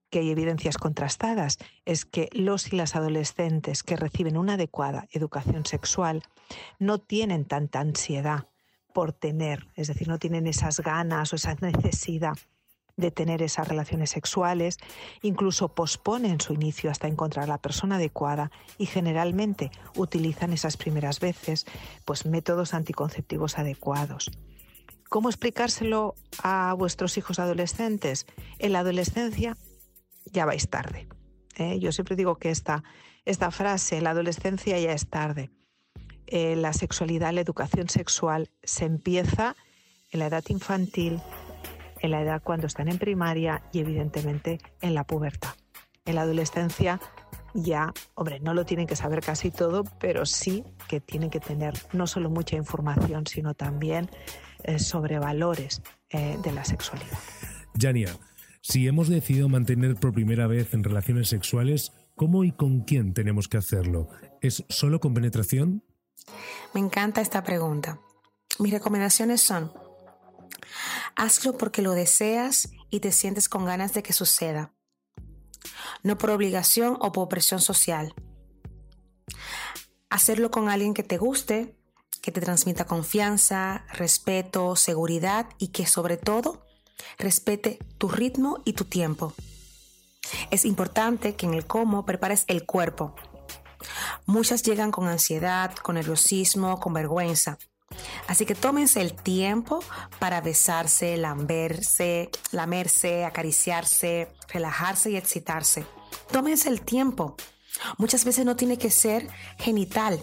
que 0.08 0.20
hay 0.20 0.30
evidencias 0.30 0.78
contrastadas 0.78 1.58
es 1.84 2.04
que 2.04 2.28
los 2.32 2.72
y 2.72 2.76
las 2.76 2.94
adolescentes 2.94 3.82
que 3.82 3.96
reciben 3.96 4.36
una 4.36 4.54
adecuada 4.54 5.08
educación 5.10 5.66
sexual 5.66 6.22
no 6.78 6.98
tienen 6.98 7.44
tanta 7.44 7.80
ansiedad 7.80 8.46
por 8.94 9.12
tener, 9.12 9.66
es 9.74 9.88
decir, 9.88 10.06
no 10.06 10.20
tienen 10.20 10.46
esas 10.46 10.78
ganas 10.78 11.32
o 11.32 11.36
esa 11.36 11.56
necesidad 11.56 12.36
de 12.96 13.10
tener 13.10 13.42
esas 13.42 13.68
relaciones 13.68 14.10
sexuales, 14.10 14.78
incluso 15.22 15.68
posponen 15.74 16.40
su 16.40 16.54
inicio 16.54 16.90
hasta 16.90 17.08
encontrar 17.08 17.48
la 17.48 17.58
persona 17.58 17.96
adecuada 17.96 18.50
y 18.78 18.86
generalmente 18.86 19.70
utilizan 19.96 20.52
esas 20.52 20.76
primeras 20.76 21.20
veces 21.20 21.66
pues 22.04 22.26
métodos 22.26 22.74
anticonceptivos 22.74 23.58
adecuados. 23.58 24.30
¿Cómo 25.08 25.28
explicárselo 25.28 26.14
a 26.42 26.74
vuestros 26.76 27.16
hijos 27.16 27.38
adolescentes? 27.38 28.26
En 28.58 28.72
la 28.72 28.80
adolescencia 28.80 29.56
ya 30.32 30.46
vais 30.46 30.68
tarde. 30.68 31.06
¿eh? 31.56 31.78
Yo 31.78 31.92
siempre 31.92 32.16
digo 32.16 32.36
que 32.36 32.50
esta, 32.50 32.82
esta 33.24 33.50
frase, 33.50 34.00
la 34.00 34.10
adolescencia 34.10 34.78
ya 34.80 34.92
es 34.92 35.08
tarde. 35.08 35.50
Eh, 36.26 36.56
la 36.56 36.72
sexualidad, 36.72 37.32
la 37.32 37.40
educación 37.40 37.88
sexual 37.88 38.50
se 38.64 38.84
empieza 38.84 39.54
en 40.10 40.18
la 40.18 40.26
edad 40.26 40.44
infantil, 40.48 41.20
en 42.00 42.10
la 42.10 42.22
edad 42.22 42.42
cuando 42.42 42.66
están 42.66 42.88
en 42.88 42.98
primaria 42.98 43.62
y 43.72 43.80
evidentemente 43.80 44.58
en 44.80 44.94
la 44.94 45.04
pubertad. 45.04 45.54
En 46.04 46.14
la 46.14 46.22
adolescencia 46.22 47.00
ya, 47.54 47.92
hombre, 48.14 48.38
no 48.40 48.54
lo 48.54 48.64
tienen 48.64 48.86
que 48.86 48.96
saber 48.96 49.20
casi 49.20 49.50
todo, 49.50 49.84
pero 49.98 50.26
sí 50.26 50.62
que 50.88 51.00
tienen 51.00 51.30
que 51.30 51.40
tener 51.40 51.74
no 51.92 52.06
solo 52.06 52.30
mucha 52.30 52.56
información, 52.56 53.26
sino 53.26 53.54
también 53.54 54.10
eh, 54.64 54.78
sobre 54.78 55.18
valores 55.18 55.82
de 56.10 56.52
la 56.52 56.64
sexualidad. 56.64 57.18
Jania, 57.78 58.16
si 58.68 58.88
hemos 58.88 59.08
decidido 59.08 59.48
mantener 59.48 59.94
por 59.94 60.12
primera 60.12 60.48
vez 60.48 60.74
en 60.74 60.82
relaciones 60.82 61.28
sexuales, 61.28 61.92
¿cómo 62.16 62.42
y 62.42 62.50
con 62.50 62.80
quién 62.80 63.14
tenemos 63.14 63.46
que 63.46 63.58
hacerlo? 63.58 64.08
¿Es 64.40 64.64
solo 64.68 64.98
con 64.98 65.14
penetración? 65.14 65.84
Me 66.74 66.80
encanta 66.80 67.20
esta 67.20 67.44
pregunta. 67.44 68.00
Mis 68.58 68.72
recomendaciones 68.72 69.40
son, 69.40 69.70
hazlo 71.16 71.56
porque 71.56 71.82
lo 71.82 71.92
deseas 71.92 72.68
y 72.90 73.00
te 73.00 73.12
sientes 73.12 73.48
con 73.48 73.64
ganas 73.64 73.92
de 73.94 74.02
que 74.02 74.12
suceda, 74.12 74.72
no 76.02 76.18
por 76.18 76.30
obligación 76.30 76.96
o 77.00 77.12
por 77.12 77.28
presión 77.28 77.60
social. 77.60 78.14
Hacerlo 80.08 80.50
con 80.50 80.68
alguien 80.68 80.94
que 80.94 81.02
te 81.02 81.18
guste, 81.18 81.76
que 82.22 82.32
te 82.32 82.40
transmita 82.40 82.86
confianza, 82.86 83.84
respeto, 83.92 84.76
seguridad 84.76 85.48
y 85.58 85.68
que 85.68 85.86
sobre 85.86 86.16
todo 86.16 86.66
Respete 87.18 87.78
tu 87.98 88.08
ritmo 88.08 88.62
y 88.64 88.72
tu 88.72 88.84
tiempo. 88.84 89.34
Es 90.50 90.64
importante 90.64 91.36
que 91.36 91.46
en 91.46 91.54
el 91.54 91.66
cómo 91.66 92.04
prepares 92.04 92.44
el 92.48 92.66
cuerpo. 92.66 93.14
Muchas 94.26 94.62
llegan 94.62 94.90
con 94.90 95.06
ansiedad, 95.06 95.74
con 95.76 95.94
nerviosismo, 95.94 96.80
con 96.80 96.92
vergüenza. 96.94 97.58
Así 98.26 98.44
que 98.46 98.54
tómense 98.54 99.00
el 99.00 99.14
tiempo 99.14 99.80
para 100.18 100.40
besarse, 100.40 101.16
lamberse, 101.16 102.30
lamerse, 102.52 103.24
acariciarse, 103.24 104.28
relajarse 104.48 105.10
y 105.10 105.16
excitarse. 105.16 105.86
Tómense 106.30 106.68
el 106.68 106.82
tiempo. 106.82 107.36
Muchas 107.98 108.24
veces 108.24 108.44
no 108.44 108.56
tiene 108.56 108.78
que 108.78 108.90
ser 108.90 109.28
genital. 109.58 110.20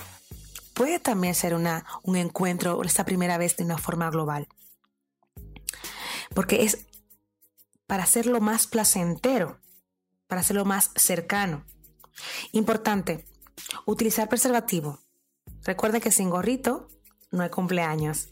Puede 0.74 1.00
también 1.00 1.36
ser 1.36 1.53
una, 1.53 1.86
un 2.03 2.17
encuentro, 2.17 2.82
esta 2.84 3.05
primera 3.05 3.38
vez 3.38 3.55
de 3.55 3.63
una 3.63 3.77
forma 3.77 4.10
global 4.10 4.48
porque 6.34 6.63
es 6.63 6.88
para 7.88 8.03
hacerlo 8.03 8.41
más 8.41 8.67
placentero, 8.67 9.60
para 10.27 10.41
hacerlo 10.41 10.65
más 10.65 10.91
cercano. 10.96 11.65
Importante, 12.51 13.25
utilizar 13.86 14.29
preservativo. 14.29 15.00
Recuerden 15.63 16.01
que 16.01 16.12
sin 16.12 16.29
gorrito 16.29 16.88
no 17.34 17.44
hay 17.44 17.50
cumpleaños. 17.50 18.30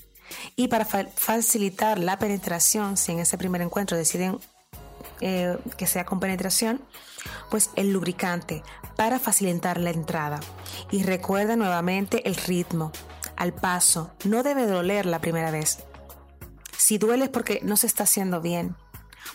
Y 0.55 0.69
para 0.69 0.85
facilitar 0.85 1.99
la 1.99 2.17
penetración, 2.17 2.95
si 2.95 3.11
en 3.11 3.19
ese 3.19 3.37
primer 3.37 3.61
encuentro 3.61 3.97
deciden 3.97 4.39
eh, 5.19 5.57
que 5.77 5.87
sea 5.87 6.05
con 6.05 6.19
penetración, 6.21 6.81
pues 7.49 7.69
el 7.75 7.91
lubricante 7.91 8.63
para 8.95 9.19
facilitar 9.19 9.79
la 9.79 9.89
entrada. 9.89 10.39
Y 10.89 11.03
recuerda 11.03 11.55
nuevamente 11.55 12.27
el 12.27 12.35
ritmo, 12.35 12.91
al 13.35 13.53
paso. 13.53 14.11
No 14.23 14.43
debe 14.43 14.65
doler 14.65 15.05
la 15.05 15.19
primera 15.19 15.51
vez. 15.51 15.79
Si 16.77 16.97
duele 16.97 17.25
es 17.25 17.29
porque 17.29 17.59
no 17.63 17.77
se 17.77 17.87
está 17.87 18.03
haciendo 18.03 18.41
bien, 18.41 18.75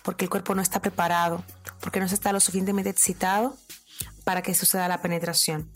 porque 0.03 0.25
el 0.25 0.31
cuerpo 0.31 0.55
no 0.55 0.63
está 0.63 0.81
preparado, 0.81 1.45
porque 1.81 2.01
no 2.01 2.09
se 2.09 2.15
está 2.15 2.33
lo 2.33 2.41
suficientemente 2.41 2.91
excitado 2.91 3.57
para 4.25 4.43
que 4.43 4.55
suceda 4.55 4.89
la 4.89 5.03
penetración. 5.03 5.71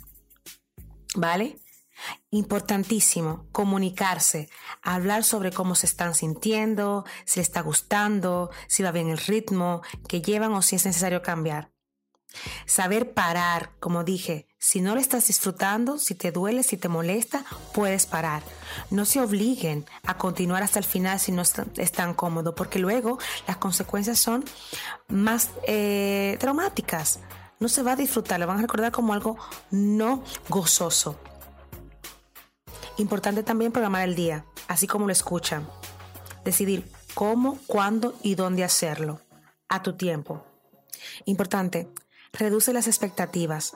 ¿Vale? 1.15 1.59
Importantísimo, 2.31 3.47
comunicarse, 3.53 4.49
hablar 4.83 5.25
sobre 5.25 5.53
cómo 5.53 5.75
se 5.75 5.87
están 5.87 6.15
sintiendo, 6.15 7.05
si 7.25 7.41
les 7.41 7.49
está 7.49 7.61
gustando, 7.61 8.51
si 8.69 8.83
va 8.83 8.93
bien 8.93 9.09
el 9.09 9.19
ritmo 9.19 9.83
que 10.09 10.23
llevan 10.23 10.53
o 10.53 10.63
si 10.63 10.77
es 10.77 10.87
necesario 10.87 11.23
cambiar. 11.23 11.73
Saber 12.65 13.13
parar, 13.13 13.73
como 13.81 14.05
dije, 14.05 14.47
si 14.59 14.81
no 14.81 14.95
lo 14.95 15.01
estás 15.01 15.27
disfrutando, 15.27 15.99
si 15.99 16.15
te 16.15 16.31
duele, 16.31 16.63
si 16.63 16.77
te 16.77 16.89
molesta, 16.89 17.45
puedes 17.73 18.07
parar. 18.07 18.43
No 18.91 19.05
se 19.05 19.21
obliguen 19.21 19.87
a 20.05 20.17
continuar 20.17 20.63
hasta 20.63 20.79
el 20.79 20.85
final 20.85 21.19
si 21.19 21.33
no 21.33 21.43
es 21.43 21.93
tan 21.93 22.15
cómodo, 22.15 22.55
porque 22.55 22.79
luego 22.79 23.19
las 23.47 23.57
consecuencias 23.57 24.19
son 24.19 24.45
más 25.09 25.51
eh, 25.67 26.37
traumáticas. 26.39 27.21
No 27.59 27.69
se 27.69 27.83
va 27.83 27.93
a 27.93 27.97
disfrutar, 27.97 28.39
lo 28.39 28.47
van 28.47 28.59
a 28.59 28.63
recordar 28.63 28.93
como 28.93 29.13
algo 29.13 29.37
no 29.71 30.23
gozoso. 30.49 31.19
Importante 33.01 33.43
también 33.43 33.73
programar 33.73 34.07
el 34.07 34.15
día, 34.15 34.45
así 34.69 34.87
como 34.87 35.07
lo 35.07 35.13
escuchan. 35.13 35.67
Decidir 36.45 36.87
cómo, 37.15 37.59
cuándo 37.67 38.15
y 38.23 38.35
dónde 38.35 38.63
hacerlo, 38.63 39.23
a 39.71 39.83
tu 39.83 39.97
tiempo. 39.97 40.45
Importante, 41.25 41.89
reduce 42.31 42.75
las 42.75 42.89
expectativas. 42.89 43.75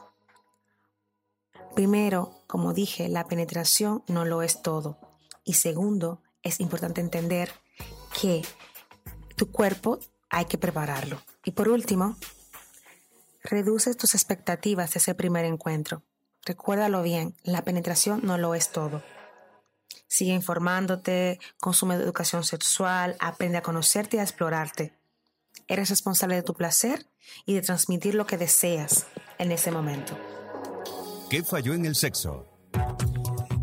Primero, 1.74 2.34
como 2.46 2.74
dije, 2.74 3.08
la 3.08 3.24
penetración 3.24 4.04
no 4.08 4.26
lo 4.26 4.42
es 4.42 4.60
todo. 4.60 4.98
Y 5.42 5.54
segundo, 5.54 6.20
es 6.42 6.60
importante 6.60 7.00
entender 7.00 7.50
que 8.20 8.42
tu 9.36 9.50
cuerpo 9.50 10.00
hay 10.28 10.44
que 10.44 10.58
prepararlo. 10.58 11.18
Y 11.46 11.52
por 11.52 11.70
último, 11.70 12.18
reduce 13.42 13.94
tus 13.94 14.14
expectativas 14.14 14.92
de 14.92 14.98
ese 14.98 15.14
primer 15.14 15.46
encuentro. 15.46 16.02
Recuérdalo 16.44 17.02
bien, 17.02 17.34
la 17.42 17.64
penetración 17.64 18.20
no 18.22 18.36
lo 18.36 18.54
es 18.54 18.68
todo. 18.70 19.02
Sigue 20.14 20.32
informándote, 20.32 21.40
consume 21.58 21.96
educación 21.96 22.44
sexual, 22.44 23.16
aprende 23.18 23.58
a 23.58 23.62
conocerte 23.62 24.16
y 24.16 24.20
a 24.20 24.22
explorarte. 24.22 24.96
Eres 25.66 25.90
responsable 25.90 26.36
de 26.36 26.44
tu 26.44 26.54
placer 26.54 27.08
y 27.46 27.54
de 27.54 27.62
transmitir 27.62 28.14
lo 28.14 28.24
que 28.24 28.38
deseas 28.38 29.08
en 29.38 29.50
ese 29.50 29.72
momento. 29.72 30.16
¿Qué 31.28 31.42
falló 31.42 31.74
en 31.74 31.84
el 31.84 31.96
sexo? 31.96 32.46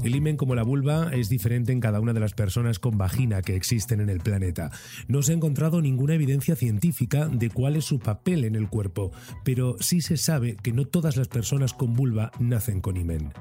El 0.04 0.16
himen 0.16 0.36
como 0.36 0.56
la 0.56 0.64
vulva 0.64 1.12
es 1.14 1.30
diferente 1.30 1.72
en 1.72 1.80
cada 1.80 2.00
una 2.00 2.14
de 2.14 2.20
las 2.20 2.34
personas 2.34 2.80
con 2.80 2.98
vagina 2.98 3.44
que 3.44 3.56
existen 3.56 4.02
en 4.02 4.10
el 4.10 4.20
planeta. 4.20 4.72
No 5.08 5.22
se 5.22 5.32
ha 5.32 5.36
encontrado 5.36 5.80
ninguna 5.80 6.16
evidencia 6.16 6.56
científica 6.56 7.28
de 7.28 7.52
cuál 7.52 7.76
es 7.76 7.86
su 7.86 8.00
papel 8.00 8.46
en 8.46 8.56
el 8.56 8.68
cuerpo, 8.68 9.12
pero 9.44 9.76
sí 9.80 10.02
se 10.02 10.18
sabe 10.18 10.56
que 10.56 10.74
no 10.74 10.86
todas 10.86 11.18
las 11.18 11.28
personas 11.28 11.74
con 11.74 11.94
vulva 11.94 12.32
nacen 12.40 12.82
con 12.82 12.98
himen. 12.98 13.32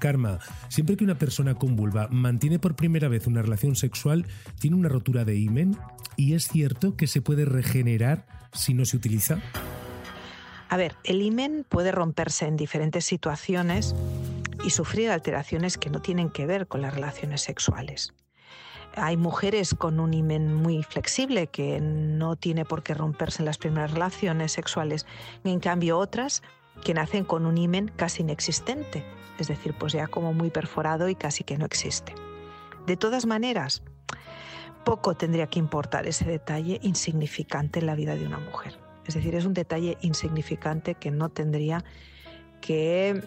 Karma, 0.00 0.38
siempre 0.68 0.98
que 0.98 1.04
una 1.04 1.18
persona 1.18 1.54
con 1.54 1.76
vulva 1.76 2.08
mantiene 2.10 2.58
por 2.58 2.76
primera 2.76 3.08
vez 3.08 3.26
una 3.26 3.40
relación 3.40 3.74
sexual, 3.74 4.26
tiene 4.60 4.76
una 4.76 4.90
rotura 4.90 5.24
de 5.24 5.36
himen 5.36 5.78
y 6.16 6.34
es 6.34 6.46
cierto 6.46 6.94
que 6.94 7.06
se 7.06 7.22
puede 7.22 7.46
regenerar 7.46 8.26
si 8.52 8.74
no 8.74 8.84
se 8.84 8.98
utiliza. 8.98 9.40
A 10.68 10.76
ver, 10.76 10.94
el 11.04 11.22
himen 11.22 11.64
puede 11.68 11.92
romperse 11.92 12.46
en 12.46 12.56
diferentes 12.56 13.04
situaciones 13.04 13.94
y 14.64 14.70
sufrir 14.70 15.10
alteraciones 15.10 15.78
que 15.78 15.90
no 15.90 16.00
tienen 16.00 16.30
que 16.30 16.46
ver 16.46 16.66
con 16.66 16.82
las 16.82 16.94
relaciones 16.94 17.42
sexuales. 17.42 18.14
Hay 18.94 19.16
mujeres 19.16 19.74
con 19.74 20.00
un 20.00 20.12
himen 20.12 20.52
muy 20.54 20.82
flexible 20.82 21.46
que 21.46 21.80
no 21.80 22.36
tiene 22.36 22.64
por 22.64 22.82
qué 22.82 22.92
romperse 22.94 23.40
en 23.40 23.46
las 23.46 23.58
primeras 23.58 23.92
relaciones 23.92 24.52
sexuales, 24.52 25.06
y 25.44 25.50
en 25.50 25.60
cambio 25.60 25.98
otras 25.98 26.42
que 26.84 26.94
nacen 26.94 27.24
con 27.24 27.46
un 27.46 27.56
himen 27.56 27.88
casi 27.88 28.22
inexistente, 28.22 29.04
es 29.38 29.48
decir, 29.48 29.74
pues 29.78 29.92
ya 29.94 30.08
como 30.08 30.32
muy 30.34 30.50
perforado 30.50 31.08
y 31.08 31.14
casi 31.14 31.42
que 31.44 31.56
no 31.56 31.64
existe. 31.64 32.14
De 32.86 32.96
todas 32.96 33.24
maneras, 33.24 33.82
poco 34.84 35.14
tendría 35.14 35.46
que 35.46 35.58
importar 35.58 36.06
ese 36.06 36.24
detalle 36.24 36.78
insignificante 36.82 37.78
en 37.78 37.86
la 37.86 37.94
vida 37.94 38.14
de 38.14 38.26
una 38.26 38.38
mujer. 38.38 38.78
Es 39.06 39.14
decir, 39.14 39.34
es 39.34 39.46
un 39.46 39.54
detalle 39.54 39.96
insignificante 40.02 40.94
que 40.94 41.10
no 41.10 41.28
tendría 41.28 41.84
que, 42.60 43.22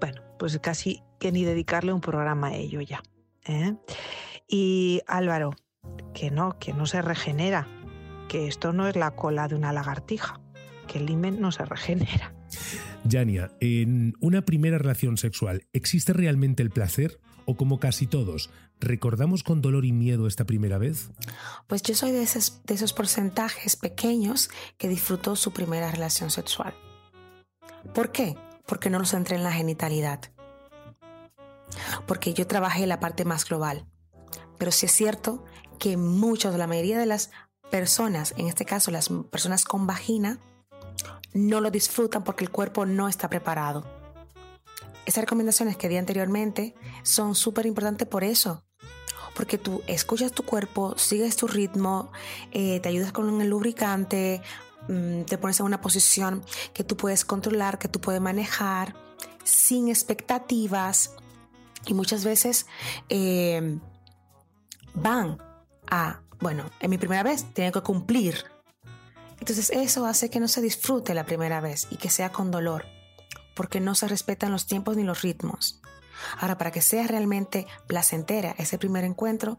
bueno, 0.00 0.22
pues 0.40 0.58
casi 0.58 1.02
que 1.18 1.32
ni 1.32 1.44
dedicarle 1.44 1.92
un 1.92 2.00
programa 2.00 2.48
a 2.48 2.56
ello 2.56 2.80
ya. 2.80 3.02
¿eh? 3.44 3.76
Y 4.48 5.02
Álvaro, 5.06 5.54
que 6.14 6.30
no, 6.30 6.58
que 6.58 6.72
no 6.72 6.86
se 6.86 7.02
regenera, 7.02 7.68
que 8.26 8.48
esto 8.48 8.72
no 8.72 8.88
es 8.88 8.96
la 8.96 9.10
cola 9.10 9.48
de 9.48 9.54
una 9.54 9.74
lagartija, 9.74 10.40
que 10.88 10.98
el 10.98 11.10
himen 11.10 11.42
no 11.42 11.52
se 11.52 11.66
regenera. 11.66 12.32
Yania, 13.04 13.52
en 13.60 14.14
una 14.20 14.40
primera 14.40 14.78
relación 14.78 15.18
sexual, 15.18 15.66
¿existe 15.74 16.14
realmente 16.14 16.62
el 16.62 16.70
placer? 16.70 17.20
¿O 17.44 17.58
como 17.58 17.78
casi 17.78 18.06
todos, 18.06 18.48
recordamos 18.80 19.42
con 19.42 19.60
dolor 19.60 19.84
y 19.84 19.92
miedo 19.92 20.26
esta 20.26 20.46
primera 20.46 20.78
vez? 20.78 21.10
Pues 21.66 21.82
yo 21.82 21.94
soy 21.94 22.12
de 22.12 22.22
esos, 22.22 22.62
de 22.64 22.74
esos 22.74 22.94
porcentajes 22.94 23.76
pequeños 23.76 24.48
que 24.78 24.88
disfrutó 24.88 25.36
su 25.36 25.52
primera 25.52 25.90
relación 25.90 26.30
sexual. 26.30 26.72
¿Por 27.92 28.10
qué? 28.10 28.36
Porque 28.70 28.88
no 28.88 29.00
lo 29.00 29.04
centré 29.04 29.34
en 29.34 29.42
la 29.42 29.52
genitalidad. 29.52 30.20
Porque 32.06 32.32
yo 32.34 32.46
trabajé 32.46 32.86
la 32.86 33.00
parte 33.00 33.24
más 33.24 33.44
global. 33.44 33.84
Pero 34.58 34.70
sí 34.70 34.86
es 34.86 34.92
cierto 34.92 35.44
que 35.80 35.96
muchas, 35.96 36.54
la 36.54 36.68
mayoría 36.68 36.96
de 36.96 37.06
las 37.06 37.32
personas, 37.68 38.32
en 38.36 38.46
este 38.46 38.64
caso 38.64 38.92
las 38.92 39.08
personas 39.08 39.64
con 39.64 39.88
vagina, 39.88 40.38
no 41.32 41.60
lo 41.60 41.72
disfrutan 41.72 42.22
porque 42.22 42.44
el 42.44 42.50
cuerpo 42.50 42.86
no 42.86 43.08
está 43.08 43.28
preparado. 43.28 43.84
Esas 45.04 45.24
recomendaciones 45.24 45.76
que 45.76 45.88
di 45.88 45.96
anteriormente 45.96 46.76
son 47.02 47.34
súper 47.34 47.66
importantes 47.66 48.06
por 48.06 48.22
eso. 48.22 48.62
Porque 49.34 49.58
tú 49.58 49.82
escuchas 49.88 50.30
tu 50.30 50.44
cuerpo, 50.44 50.96
sigues 50.96 51.34
tu 51.34 51.48
ritmo, 51.48 52.12
eh, 52.52 52.78
te 52.78 52.88
ayudas 52.88 53.10
con 53.10 53.40
el 53.40 53.48
lubricante, 53.48 54.42
te 55.26 55.38
pones 55.38 55.60
en 55.60 55.66
una 55.66 55.80
posición 55.80 56.44
que 56.72 56.84
tú 56.84 56.96
puedes 56.96 57.24
controlar, 57.24 57.78
que 57.78 57.88
tú 57.88 58.00
puedes 58.00 58.20
manejar, 58.20 58.94
sin 59.44 59.88
expectativas. 59.88 61.14
Y 61.86 61.94
muchas 61.94 62.24
veces 62.24 62.66
eh, 63.08 63.78
van 64.94 65.38
a, 65.88 66.20
bueno, 66.40 66.64
en 66.80 66.90
mi 66.90 66.98
primera 66.98 67.22
vez 67.22 67.46
tienen 67.54 67.72
que 67.72 67.80
cumplir. 67.80 68.44
Entonces 69.38 69.70
eso 69.70 70.06
hace 70.06 70.28
que 70.28 70.40
no 70.40 70.48
se 70.48 70.60
disfrute 70.60 71.14
la 71.14 71.24
primera 71.24 71.60
vez 71.60 71.86
y 71.90 71.96
que 71.96 72.10
sea 72.10 72.30
con 72.30 72.50
dolor, 72.50 72.84
porque 73.54 73.80
no 73.80 73.94
se 73.94 74.08
respetan 74.08 74.52
los 74.52 74.66
tiempos 74.66 74.96
ni 74.96 75.04
los 75.04 75.22
ritmos. 75.22 75.80
Ahora, 76.38 76.58
para 76.58 76.70
que 76.70 76.82
sea 76.82 77.06
realmente 77.06 77.66
placentera 77.86 78.54
ese 78.58 78.78
primer 78.78 79.04
encuentro, 79.04 79.58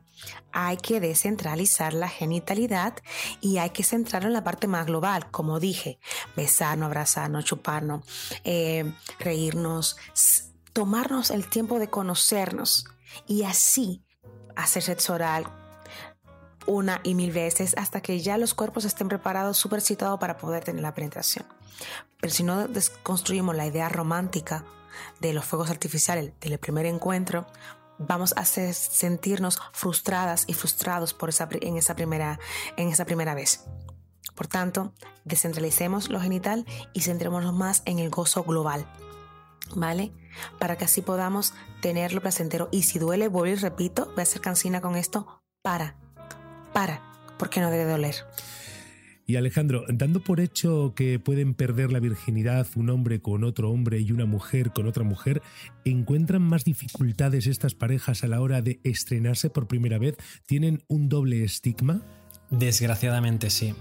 hay 0.52 0.78
que 0.78 1.00
descentralizar 1.00 1.94
la 1.94 2.10
genitalidad 2.10 2.96
y 3.40 3.58
hay 3.58 3.72
que 3.72 3.84
centrarlo 3.84 4.28
en 4.28 4.34
la 4.34 4.44
parte 4.44 4.68
más 4.68 4.86
global, 4.86 5.30
como 5.32 5.60
dije, 5.60 6.00
besarnos, 6.36 6.88
abrazarnos, 6.88 7.46
chuparnos, 7.46 8.06
eh, 8.44 8.94
reírnos, 9.20 9.98
tomarnos 10.74 11.32
el 11.32 11.48
tiempo 11.48 11.80
de 11.80 11.90
conocernos 11.90 12.86
y 13.28 13.44
así 13.44 14.04
hacer 14.56 14.84
sexo 14.84 15.14
oral 15.14 15.46
una 16.68 17.02
y 17.04 17.16
mil 17.16 17.32
veces 17.32 17.74
hasta 17.78 18.02
que 18.02 18.20
ya 18.20 18.38
los 18.38 18.54
cuerpos 18.54 18.86
estén 18.86 19.08
preparados, 19.08 19.58
súper 19.58 19.82
citados 19.82 20.20
para 20.20 20.38
poder 20.38 20.64
tener 20.64 20.82
la 20.82 20.94
penetración. 20.94 21.46
Pero 22.20 22.34
si 22.34 22.44
no 22.44 22.68
desconstruimos 22.68 23.56
la 23.56 23.66
idea 23.66 23.90
romántica, 23.90 24.64
de 25.20 25.34
los 25.34 25.46
fuegos 25.46 25.70
artificiales 25.70 26.34
del 26.40 26.58
primer 26.60 26.86
encuentro, 26.86 27.48
vamos 27.98 28.34
a 28.36 28.46
sentirnos 28.46 29.60
frustradas 29.74 30.46
y 30.48 30.54
frustrados 30.54 31.14
por 31.14 31.30
esa, 31.30 31.48
en, 31.52 31.78
esa 31.78 31.96
primera, 31.96 32.40
en 32.78 32.90
esa 32.90 33.06
primera 33.06 33.36
vez. 33.36 33.66
Por 34.36 34.48
tanto, 34.48 34.94
descentralicemos 35.24 36.10
lo 36.10 36.20
genital 36.20 36.66
y 36.94 37.02
centrémonos 37.02 37.54
más 37.54 37.84
en 37.86 38.00
el 38.00 38.10
gozo 38.10 38.44
global. 38.44 38.88
¿Vale? 39.76 40.12
Para 40.60 40.78
que 40.78 40.86
así 40.86 41.02
podamos 41.02 41.54
tenerlo 41.82 42.22
placentero. 42.22 42.68
Y 42.72 42.84
si 42.84 43.00
duele, 43.00 43.28
vuelvo 43.28 43.54
y 43.54 43.56
repito, 43.56 44.08
voy 44.08 44.20
a 44.20 44.24
hacer 44.24 44.42
cansina 44.42 44.82
con 44.82 44.96
esto, 44.96 45.42
para, 45.62 45.96
para, 46.74 47.02
porque 47.38 47.62
no 47.62 47.70
debe 47.70 47.90
doler. 47.90 48.16
Y 49.28 49.36
Alejandro, 49.36 49.86
dando 49.88 50.24
por 50.24 50.40
hecho 50.40 50.94
que 50.96 51.20
pueden 51.20 51.54
perder 51.54 51.92
la 51.92 52.00
virginidad 52.00 52.68
un 52.76 52.90
hombre 52.90 53.22
con 53.22 53.44
otro 53.44 53.70
hombre 53.70 54.00
y 54.00 54.12
una 54.12 54.26
mujer 54.26 54.72
con 54.72 54.88
otra 54.88 55.04
mujer, 55.04 55.42
¿encuentran 55.86 56.42
más 56.42 56.66
dificultades 56.66 57.48
estas 57.48 57.76
parejas 57.76 58.24
a 58.24 58.28
la 58.28 58.42
hora 58.42 58.62
de 58.62 58.80
estrenarse 58.84 59.50
por 59.50 59.68
primera 59.68 60.00
vez? 60.00 60.18
¿Tienen 60.46 60.84
un 60.88 61.08
doble 61.08 61.44
estigma? 61.44 62.02
Desgraciadamente 62.50 63.50
sí. 63.50 63.74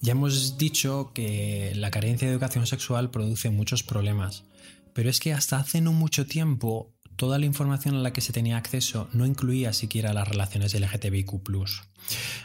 Ya 0.00 0.12
hemos 0.12 0.58
dicho 0.58 1.10
que 1.12 1.72
la 1.74 1.90
carencia 1.90 2.28
de 2.28 2.34
educación 2.34 2.66
sexual 2.66 3.10
produce 3.10 3.50
muchos 3.50 3.82
problemas, 3.82 4.44
pero 4.92 5.10
es 5.10 5.18
que 5.18 5.32
hasta 5.32 5.58
hace 5.58 5.80
no 5.80 5.92
mucho 5.92 6.26
tiempo 6.26 6.94
toda 7.18 7.38
la 7.38 7.46
información 7.46 7.96
a 7.96 7.98
la 7.98 8.12
que 8.12 8.20
se 8.20 8.32
tenía 8.32 8.56
acceso 8.56 9.08
no 9.12 9.26
incluía 9.26 9.72
siquiera 9.72 10.12
las 10.12 10.28
relaciones 10.28 10.72
LGTBIQ. 10.72 11.32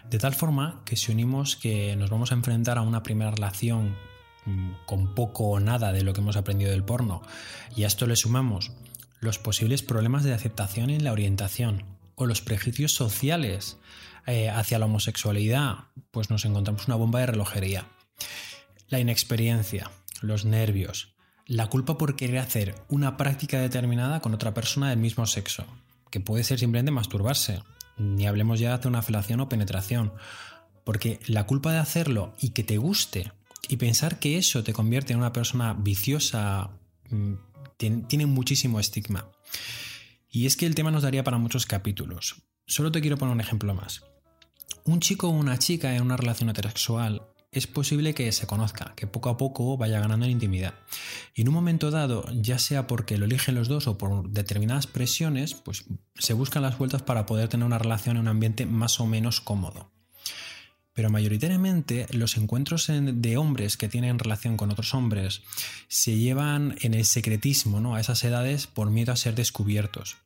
De 0.10 0.18
tal 0.18 0.34
forma 0.34 0.82
que 0.84 0.98
si 0.98 1.12
unimos 1.12 1.56
que 1.56 1.96
nos 1.96 2.10
vamos 2.10 2.32
a 2.32 2.36
enfrentar 2.36 2.80
a 2.80 2.82
una 2.82 3.04
primera 3.04 3.30
relación 3.30 3.96
mm, 4.46 4.72
con 4.88 5.14
poco 5.14 5.46
o 5.46 5.60
nada 5.60 5.94
de 5.94 6.02
lo 6.02 6.14
que 6.14 6.22
hemos 6.22 6.38
aprendido 6.38 6.72
del 6.72 6.84
porno, 6.84 7.22
y 7.76 7.84
a 7.84 7.88
esto 7.88 8.08
le 8.08 8.16
sumamos 8.16 8.72
los 9.20 9.38
posibles 9.38 9.84
problemas 9.84 10.24
de 10.24 10.34
aceptación 10.34 10.90
en 10.90 11.04
la 11.04 11.12
orientación 11.12 11.86
o 12.16 12.26
los 12.26 12.42
prejuicios 12.42 12.94
sociales 12.94 13.78
eh, 14.26 14.50
hacia 14.50 14.80
la 14.80 14.86
homosexualidad, 14.86 15.86
pues 16.10 16.32
nos 16.32 16.46
encontramos 16.46 16.88
una 16.88 16.96
bomba 16.96 17.20
de 17.20 17.28
relojería. 17.28 17.86
La 18.90 19.00
inexperiencia, 19.00 19.92
los 20.22 20.46
nervios, 20.46 21.13
la 21.46 21.68
culpa 21.68 21.98
por 21.98 22.16
querer 22.16 22.40
hacer 22.40 22.76
una 22.88 23.18
práctica 23.18 23.60
determinada 23.60 24.22
con 24.22 24.34
otra 24.34 24.54
persona 24.54 24.90
del 24.90 25.00
mismo 25.00 25.26
sexo, 25.26 25.66
que 26.10 26.20
puede 26.20 26.44
ser 26.44 26.60
simplemente 26.60 26.92
masturbarse, 26.92 27.62
ni 27.98 28.26
hablemos 28.26 28.60
ya 28.60 28.78
de 28.78 28.88
una 28.88 29.02
felación 29.02 29.40
o 29.42 29.50
penetración, 29.50 30.14
porque 30.84 31.20
la 31.28 31.46
culpa 31.46 31.72
de 31.72 31.80
hacerlo 31.80 32.36
y 32.40 32.50
que 32.50 32.64
te 32.64 32.78
guste 32.78 33.32
y 33.70 33.78
pensar 33.78 34.20
que 34.20 34.38
eso 34.38 34.64
te 34.64 34.74
convierte 34.74 35.14
en 35.14 35.20
una 35.20 35.34
persona 35.34 35.74
viciosa 35.74 36.72
mm, 37.10 37.34
tiene, 37.78 38.26
muchísimo 38.26 38.80
estigma. 38.80 39.30
Y 40.30 40.46
es 40.46 40.58
que 40.58 40.66
el 40.66 40.76
tema 40.76 40.92
nos 40.92 41.04
daría 41.04 41.24
para 41.24 41.38
muchos 41.38 41.66
capítulos. 41.66 42.36
Solo 42.66 42.92
te 42.92 43.02
quiero 43.02 43.18
poner 43.18 43.34
un 43.34 43.42
ejemplo 43.42 43.74
más. 43.74 44.04
Un 44.86 45.00
chico 45.00 45.28
o 45.28 45.32
una 45.32 45.60
chica 45.60 45.96
en 45.96 46.02
una 46.02 46.18
relación 46.18 46.50
heterosexual 46.50 47.28
es 47.54 47.68
posible 47.68 48.14
que 48.14 48.32
se 48.32 48.48
conozca, 48.48 48.94
que 48.96 49.08
poco 49.08 49.30
a 49.30 49.38
poco 49.38 49.78
vaya 49.78 50.00
ganando 50.00 50.26
en 50.26 50.32
intimidad. 50.32 50.74
Y 51.34 51.42
en 51.42 51.50
un 51.50 51.54
momento 51.54 51.92
dado, 51.92 52.26
ya 52.34 52.60
sea 52.60 52.88
porque 52.88 53.18
lo 53.18 53.26
eligen 53.26 53.56
los 53.56 53.68
dos 53.68 53.88
o 53.88 53.98
por 53.98 54.30
determinadas 54.30 54.88
presiones, 54.88 55.54
pues 55.54 55.86
se 56.16 56.34
buscan 56.34 56.64
las 56.64 56.78
vueltas 56.78 57.02
para 57.02 57.26
poder 57.26 57.50
tener 57.50 57.66
una 57.66 57.80
relación 57.80 58.18
en 58.18 58.22
un 58.22 58.28
ambiente 58.28 58.66
más 58.66 59.00
o 59.00 59.06
menos 59.06 59.42
cómodo. 59.42 59.92
Pero 60.94 61.10
mayoritariamente 61.10 62.06
los 62.12 62.38
encuentros 62.38 62.88
de 62.88 63.38
hombres 63.38 63.78
que 63.78 63.90
tienen 63.90 64.20
relación 64.20 64.58
con 64.58 64.72
otros 64.72 64.94
hombres 64.94 65.42
se 65.88 66.18
llevan 66.18 66.76
en 66.82 66.94
el 66.94 67.06
secretismo 67.06 67.80
¿no? 67.80 67.96
a 67.96 68.00
esas 68.00 68.24
edades 68.24 68.68
por 68.68 68.92
miedo 68.92 69.12
a 69.12 69.16
ser 69.16 69.34
descubiertos. 69.34 70.18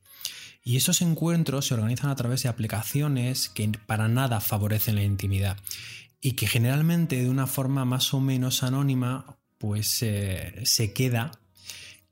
Y 0.62 0.76
esos 0.76 1.00
encuentros 1.00 1.66
se 1.66 1.74
organizan 1.74 2.10
a 2.10 2.16
través 2.16 2.42
de 2.42 2.50
aplicaciones 2.50 3.48
que 3.48 3.70
para 3.86 4.08
nada 4.08 4.40
favorecen 4.40 4.96
la 4.96 5.04
intimidad 5.04 5.56
y 6.20 6.32
que 6.32 6.46
generalmente 6.46 7.22
de 7.22 7.30
una 7.30 7.46
forma 7.46 7.84
más 7.84 8.12
o 8.14 8.20
menos 8.20 8.62
anónima 8.62 9.38
pues 9.58 9.88
se 9.88 10.92
queda 10.94 11.32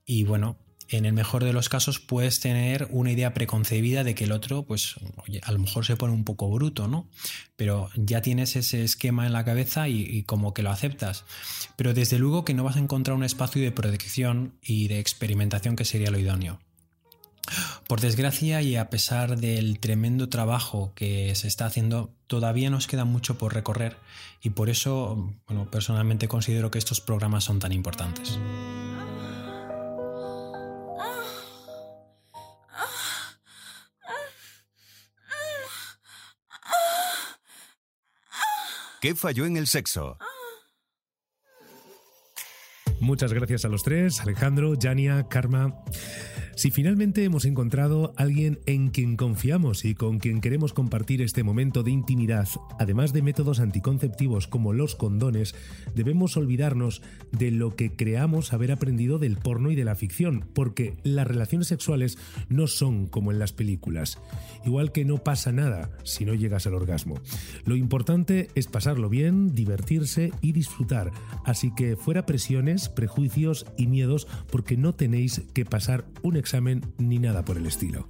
y 0.04 0.22
bueno, 0.24 0.56
en 0.88 1.04
el 1.04 1.12
mejor 1.12 1.44
de 1.44 1.52
los 1.52 1.68
casos 1.68 1.98
puedes 1.98 2.40
tener 2.40 2.86
una 2.90 3.10
idea 3.10 3.34
preconcebida 3.34 4.04
de 4.04 4.14
que 4.14 4.24
el 4.24 4.32
otro, 4.32 4.64
pues, 4.64 4.94
a 5.42 5.52
lo 5.52 5.58
mejor 5.58 5.84
se 5.84 5.96
pone 5.96 6.12
un 6.12 6.24
poco 6.24 6.48
bruto, 6.48 6.86
¿no? 6.86 7.08
Pero 7.56 7.90
ya 7.96 8.22
tienes 8.22 8.54
ese 8.56 8.84
esquema 8.84 9.26
en 9.26 9.32
la 9.32 9.44
cabeza 9.44 9.88
y, 9.88 10.02
y, 10.02 10.22
como 10.22 10.54
que 10.54 10.62
lo 10.62 10.70
aceptas. 10.70 11.24
Pero 11.76 11.92
desde 11.92 12.18
luego 12.18 12.44
que 12.44 12.54
no 12.54 12.64
vas 12.64 12.76
a 12.76 12.80
encontrar 12.80 13.16
un 13.16 13.24
espacio 13.24 13.60
de 13.62 13.72
protección 13.72 14.58
y 14.62 14.88
de 14.88 15.00
experimentación 15.00 15.74
que 15.76 15.84
sería 15.84 16.10
lo 16.10 16.18
idóneo. 16.18 16.60
Por 17.86 18.00
desgracia 18.00 18.62
y 18.62 18.76
a 18.76 18.90
pesar 18.90 19.36
del 19.36 19.78
tremendo 19.78 20.28
trabajo 20.28 20.92
que 20.94 21.34
se 21.34 21.48
está 21.48 21.66
haciendo, 21.66 22.12
todavía 22.26 22.70
nos 22.70 22.86
queda 22.86 23.04
mucho 23.04 23.38
por 23.38 23.54
recorrer 23.54 23.96
y 24.42 24.50
por 24.50 24.70
eso, 24.70 25.32
bueno, 25.46 25.70
personalmente 25.70 26.28
considero 26.28 26.70
que 26.70 26.78
estos 26.78 27.00
programas 27.00 27.44
son 27.44 27.58
tan 27.58 27.72
importantes. 27.72 28.38
¿Qué 39.00 39.14
falló 39.14 39.46
en 39.46 39.56
el 39.56 39.66
sexo? 39.68 40.18
Muchas 42.98 43.32
gracias 43.32 43.64
a 43.64 43.68
los 43.68 43.82
tres, 43.82 44.20
Alejandro, 44.20 44.74
Jania, 44.80 45.28
Karma. 45.28 45.84
Si 46.56 46.70
finalmente 46.70 47.22
hemos 47.22 47.44
encontrado 47.44 48.14
alguien 48.16 48.60
en 48.64 48.88
quien 48.88 49.18
confiamos 49.18 49.84
y 49.84 49.94
con 49.94 50.18
quien 50.18 50.40
queremos 50.40 50.72
compartir 50.72 51.20
este 51.20 51.42
momento 51.42 51.82
de 51.82 51.90
intimidad, 51.90 52.48
además 52.78 53.12
de 53.12 53.20
métodos 53.20 53.60
anticonceptivos 53.60 54.48
como 54.48 54.72
los 54.72 54.96
condones, 54.96 55.54
debemos 55.94 56.34
olvidarnos 56.38 57.02
de 57.30 57.50
lo 57.50 57.76
que 57.76 57.94
creamos 57.94 58.54
haber 58.54 58.72
aprendido 58.72 59.18
del 59.18 59.36
porno 59.36 59.70
y 59.70 59.74
de 59.74 59.84
la 59.84 59.96
ficción, 59.96 60.46
porque 60.54 60.96
las 61.02 61.26
relaciones 61.26 61.68
sexuales 61.68 62.16
no 62.48 62.68
son 62.68 63.06
como 63.06 63.32
en 63.32 63.38
las 63.38 63.52
películas. 63.52 64.18
Igual 64.66 64.90
que 64.92 65.04
no 65.04 65.18
pasa 65.18 65.52
nada 65.52 65.90
si 66.02 66.24
no 66.24 66.34
llegas 66.34 66.66
al 66.66 66.74
orgasmo. 66.74 67.14
Lo 67.64 67.76
importante 67.76 68.48
es 68.56 68.66
pasarlo 68.66 69.08
bien, 69.08 69.54
divertirse 69.54 70.32
y 70.42 70.52
disfrutar. 70.52 71.12
Así 71.44 71.72
que 71.74 71.96
fuera 71.96 72.26
presiones, 72.26 72.88
prejuicios 72.88 73.64
y 73.76 73.86
miedos 73.86 74.26
porque 74.50 74.76
no 74.76 74.94
tenéis 74.94 75.42
que 75.54 75.64
pasar 75.64 76.04
un 76.22 76.36
examen 76.36 76.82
ni 76.98 77.18
nada 77.20 77.44
por 77.44 77.56
el 77.56 77.66
estilo. 77.66 78.08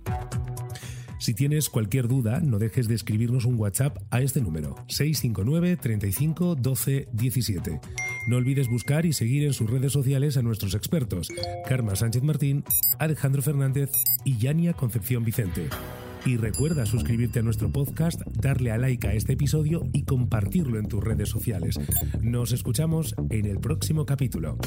Si 1.18 1.34
tienes 1.34 1.70
cualquier 1.70 2.08
duda, 2.08 2.40
no 2.40 2.58
dejes 2.58 2.88
de 2.88 2.94
escribirnos 2.94 3.46
un 3.46 3.58
WhatsApp 3.58 3.98
a 4.10 4.20
este 4.20 4.40
número 4.40 4.76
659 4.88 5.76
35 5.76 6.56
12 6.56 7.08
17. 7.12 7.80
No 8.28 8.36
olvides 8.36 8.68
buscar 8.68 9.06
y 9.06 9.12
seguir 9.12 9.44
en 9.44 9.52
sus 9.52 9.70
redes 9.70 9.92
sociales 9.92 10.36
a 10.36 10.42
nuestros 10.42 10.74
expertos, 10.74 11.28
Karma 11.66 11.96
Sánchez 11.96 12.22
Martín, 12.22 12.64
Alejandro 12.98 13.42
Fernández 13.42 13.90
y 14.24 14.36
Yania 14.36 14.74
Concepción 14.74 15.24
Vicente. 15.24 15.68
Y 16.26 16.38
recuerda 16.38 16.84
suscribirte 16.86 17.38
a 17.38 17.42
nuestro 17.42 17.70
podcast, 17.70 18.20
darle 18.26 18.72
a 18.72 18.78
like 18.78 19.06
a 19.06 19.12
este 19.12 19.34
episodio 19.34 19.84
y 19.92 20.02
compartirlo 20.02 20.80
en 20.80 20.88
tus 20.88 21.02
redes 21.02 21.28
sociales. 21.28 21.78
Nos 22.20 22.50
escuchamos 22.50 23.14
en 23.30 23.46
el 23.46 23.60
próximo 23.60 24.04
capítulo. 24.04 24.58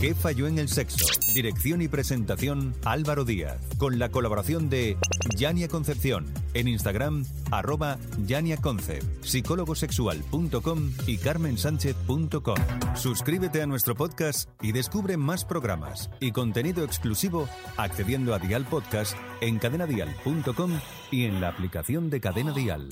¿Qué 0.00 0.14
falló 0.14 0.46
en 0.46 0.60
el 0.60 0.68
sexo? 0.68 1.04
Dirección 1.34 1.82
y 1.82 1.88
presentación 1.88 2.72
Álvaro 2.84 3.24
Díaz, 3.24 3.60
con 3.78 3.98
la 3.98 4.10
colaboración 4.10 4.70
de 4.70 4.96
Yania 5.36 5.66
Concepción, 5.66 6.26
en 6.54 6.68
Instagram 6.68 7.24
arroba 7.50 7.98
yaniaconcept, 8.26 9.24
psicólogosexual.com 9.24 10.92
y 11.06 11.18
carmensánchez.com. 11.18 12.56
Suscríbete 12.94 13.62
a 13.62 13.66
nuestro 13.66 13.94
podcast 13.94 14.48
y 14.60 14.72
descubre 14.72 15.16
más 15.16 15.44
programas 15.44 16.10
y 16.20 16.32
contenido 16.32 16.84
exclusivo 16.84 17.48
accediendo 17.76 18.34
a 18.34 18.38
Dial 18.38 18.64
Podcast 18.64 19.16
en 19.40 19.58
cadenadial.com 19.58 20.80
y 21.10 21.24
en 21.24 21.40
la 21.40 21.48
aplicación 21.48 22.10
de 22.10 22.20
Cadena 22.20 22.52
Dial. 22.52 22.88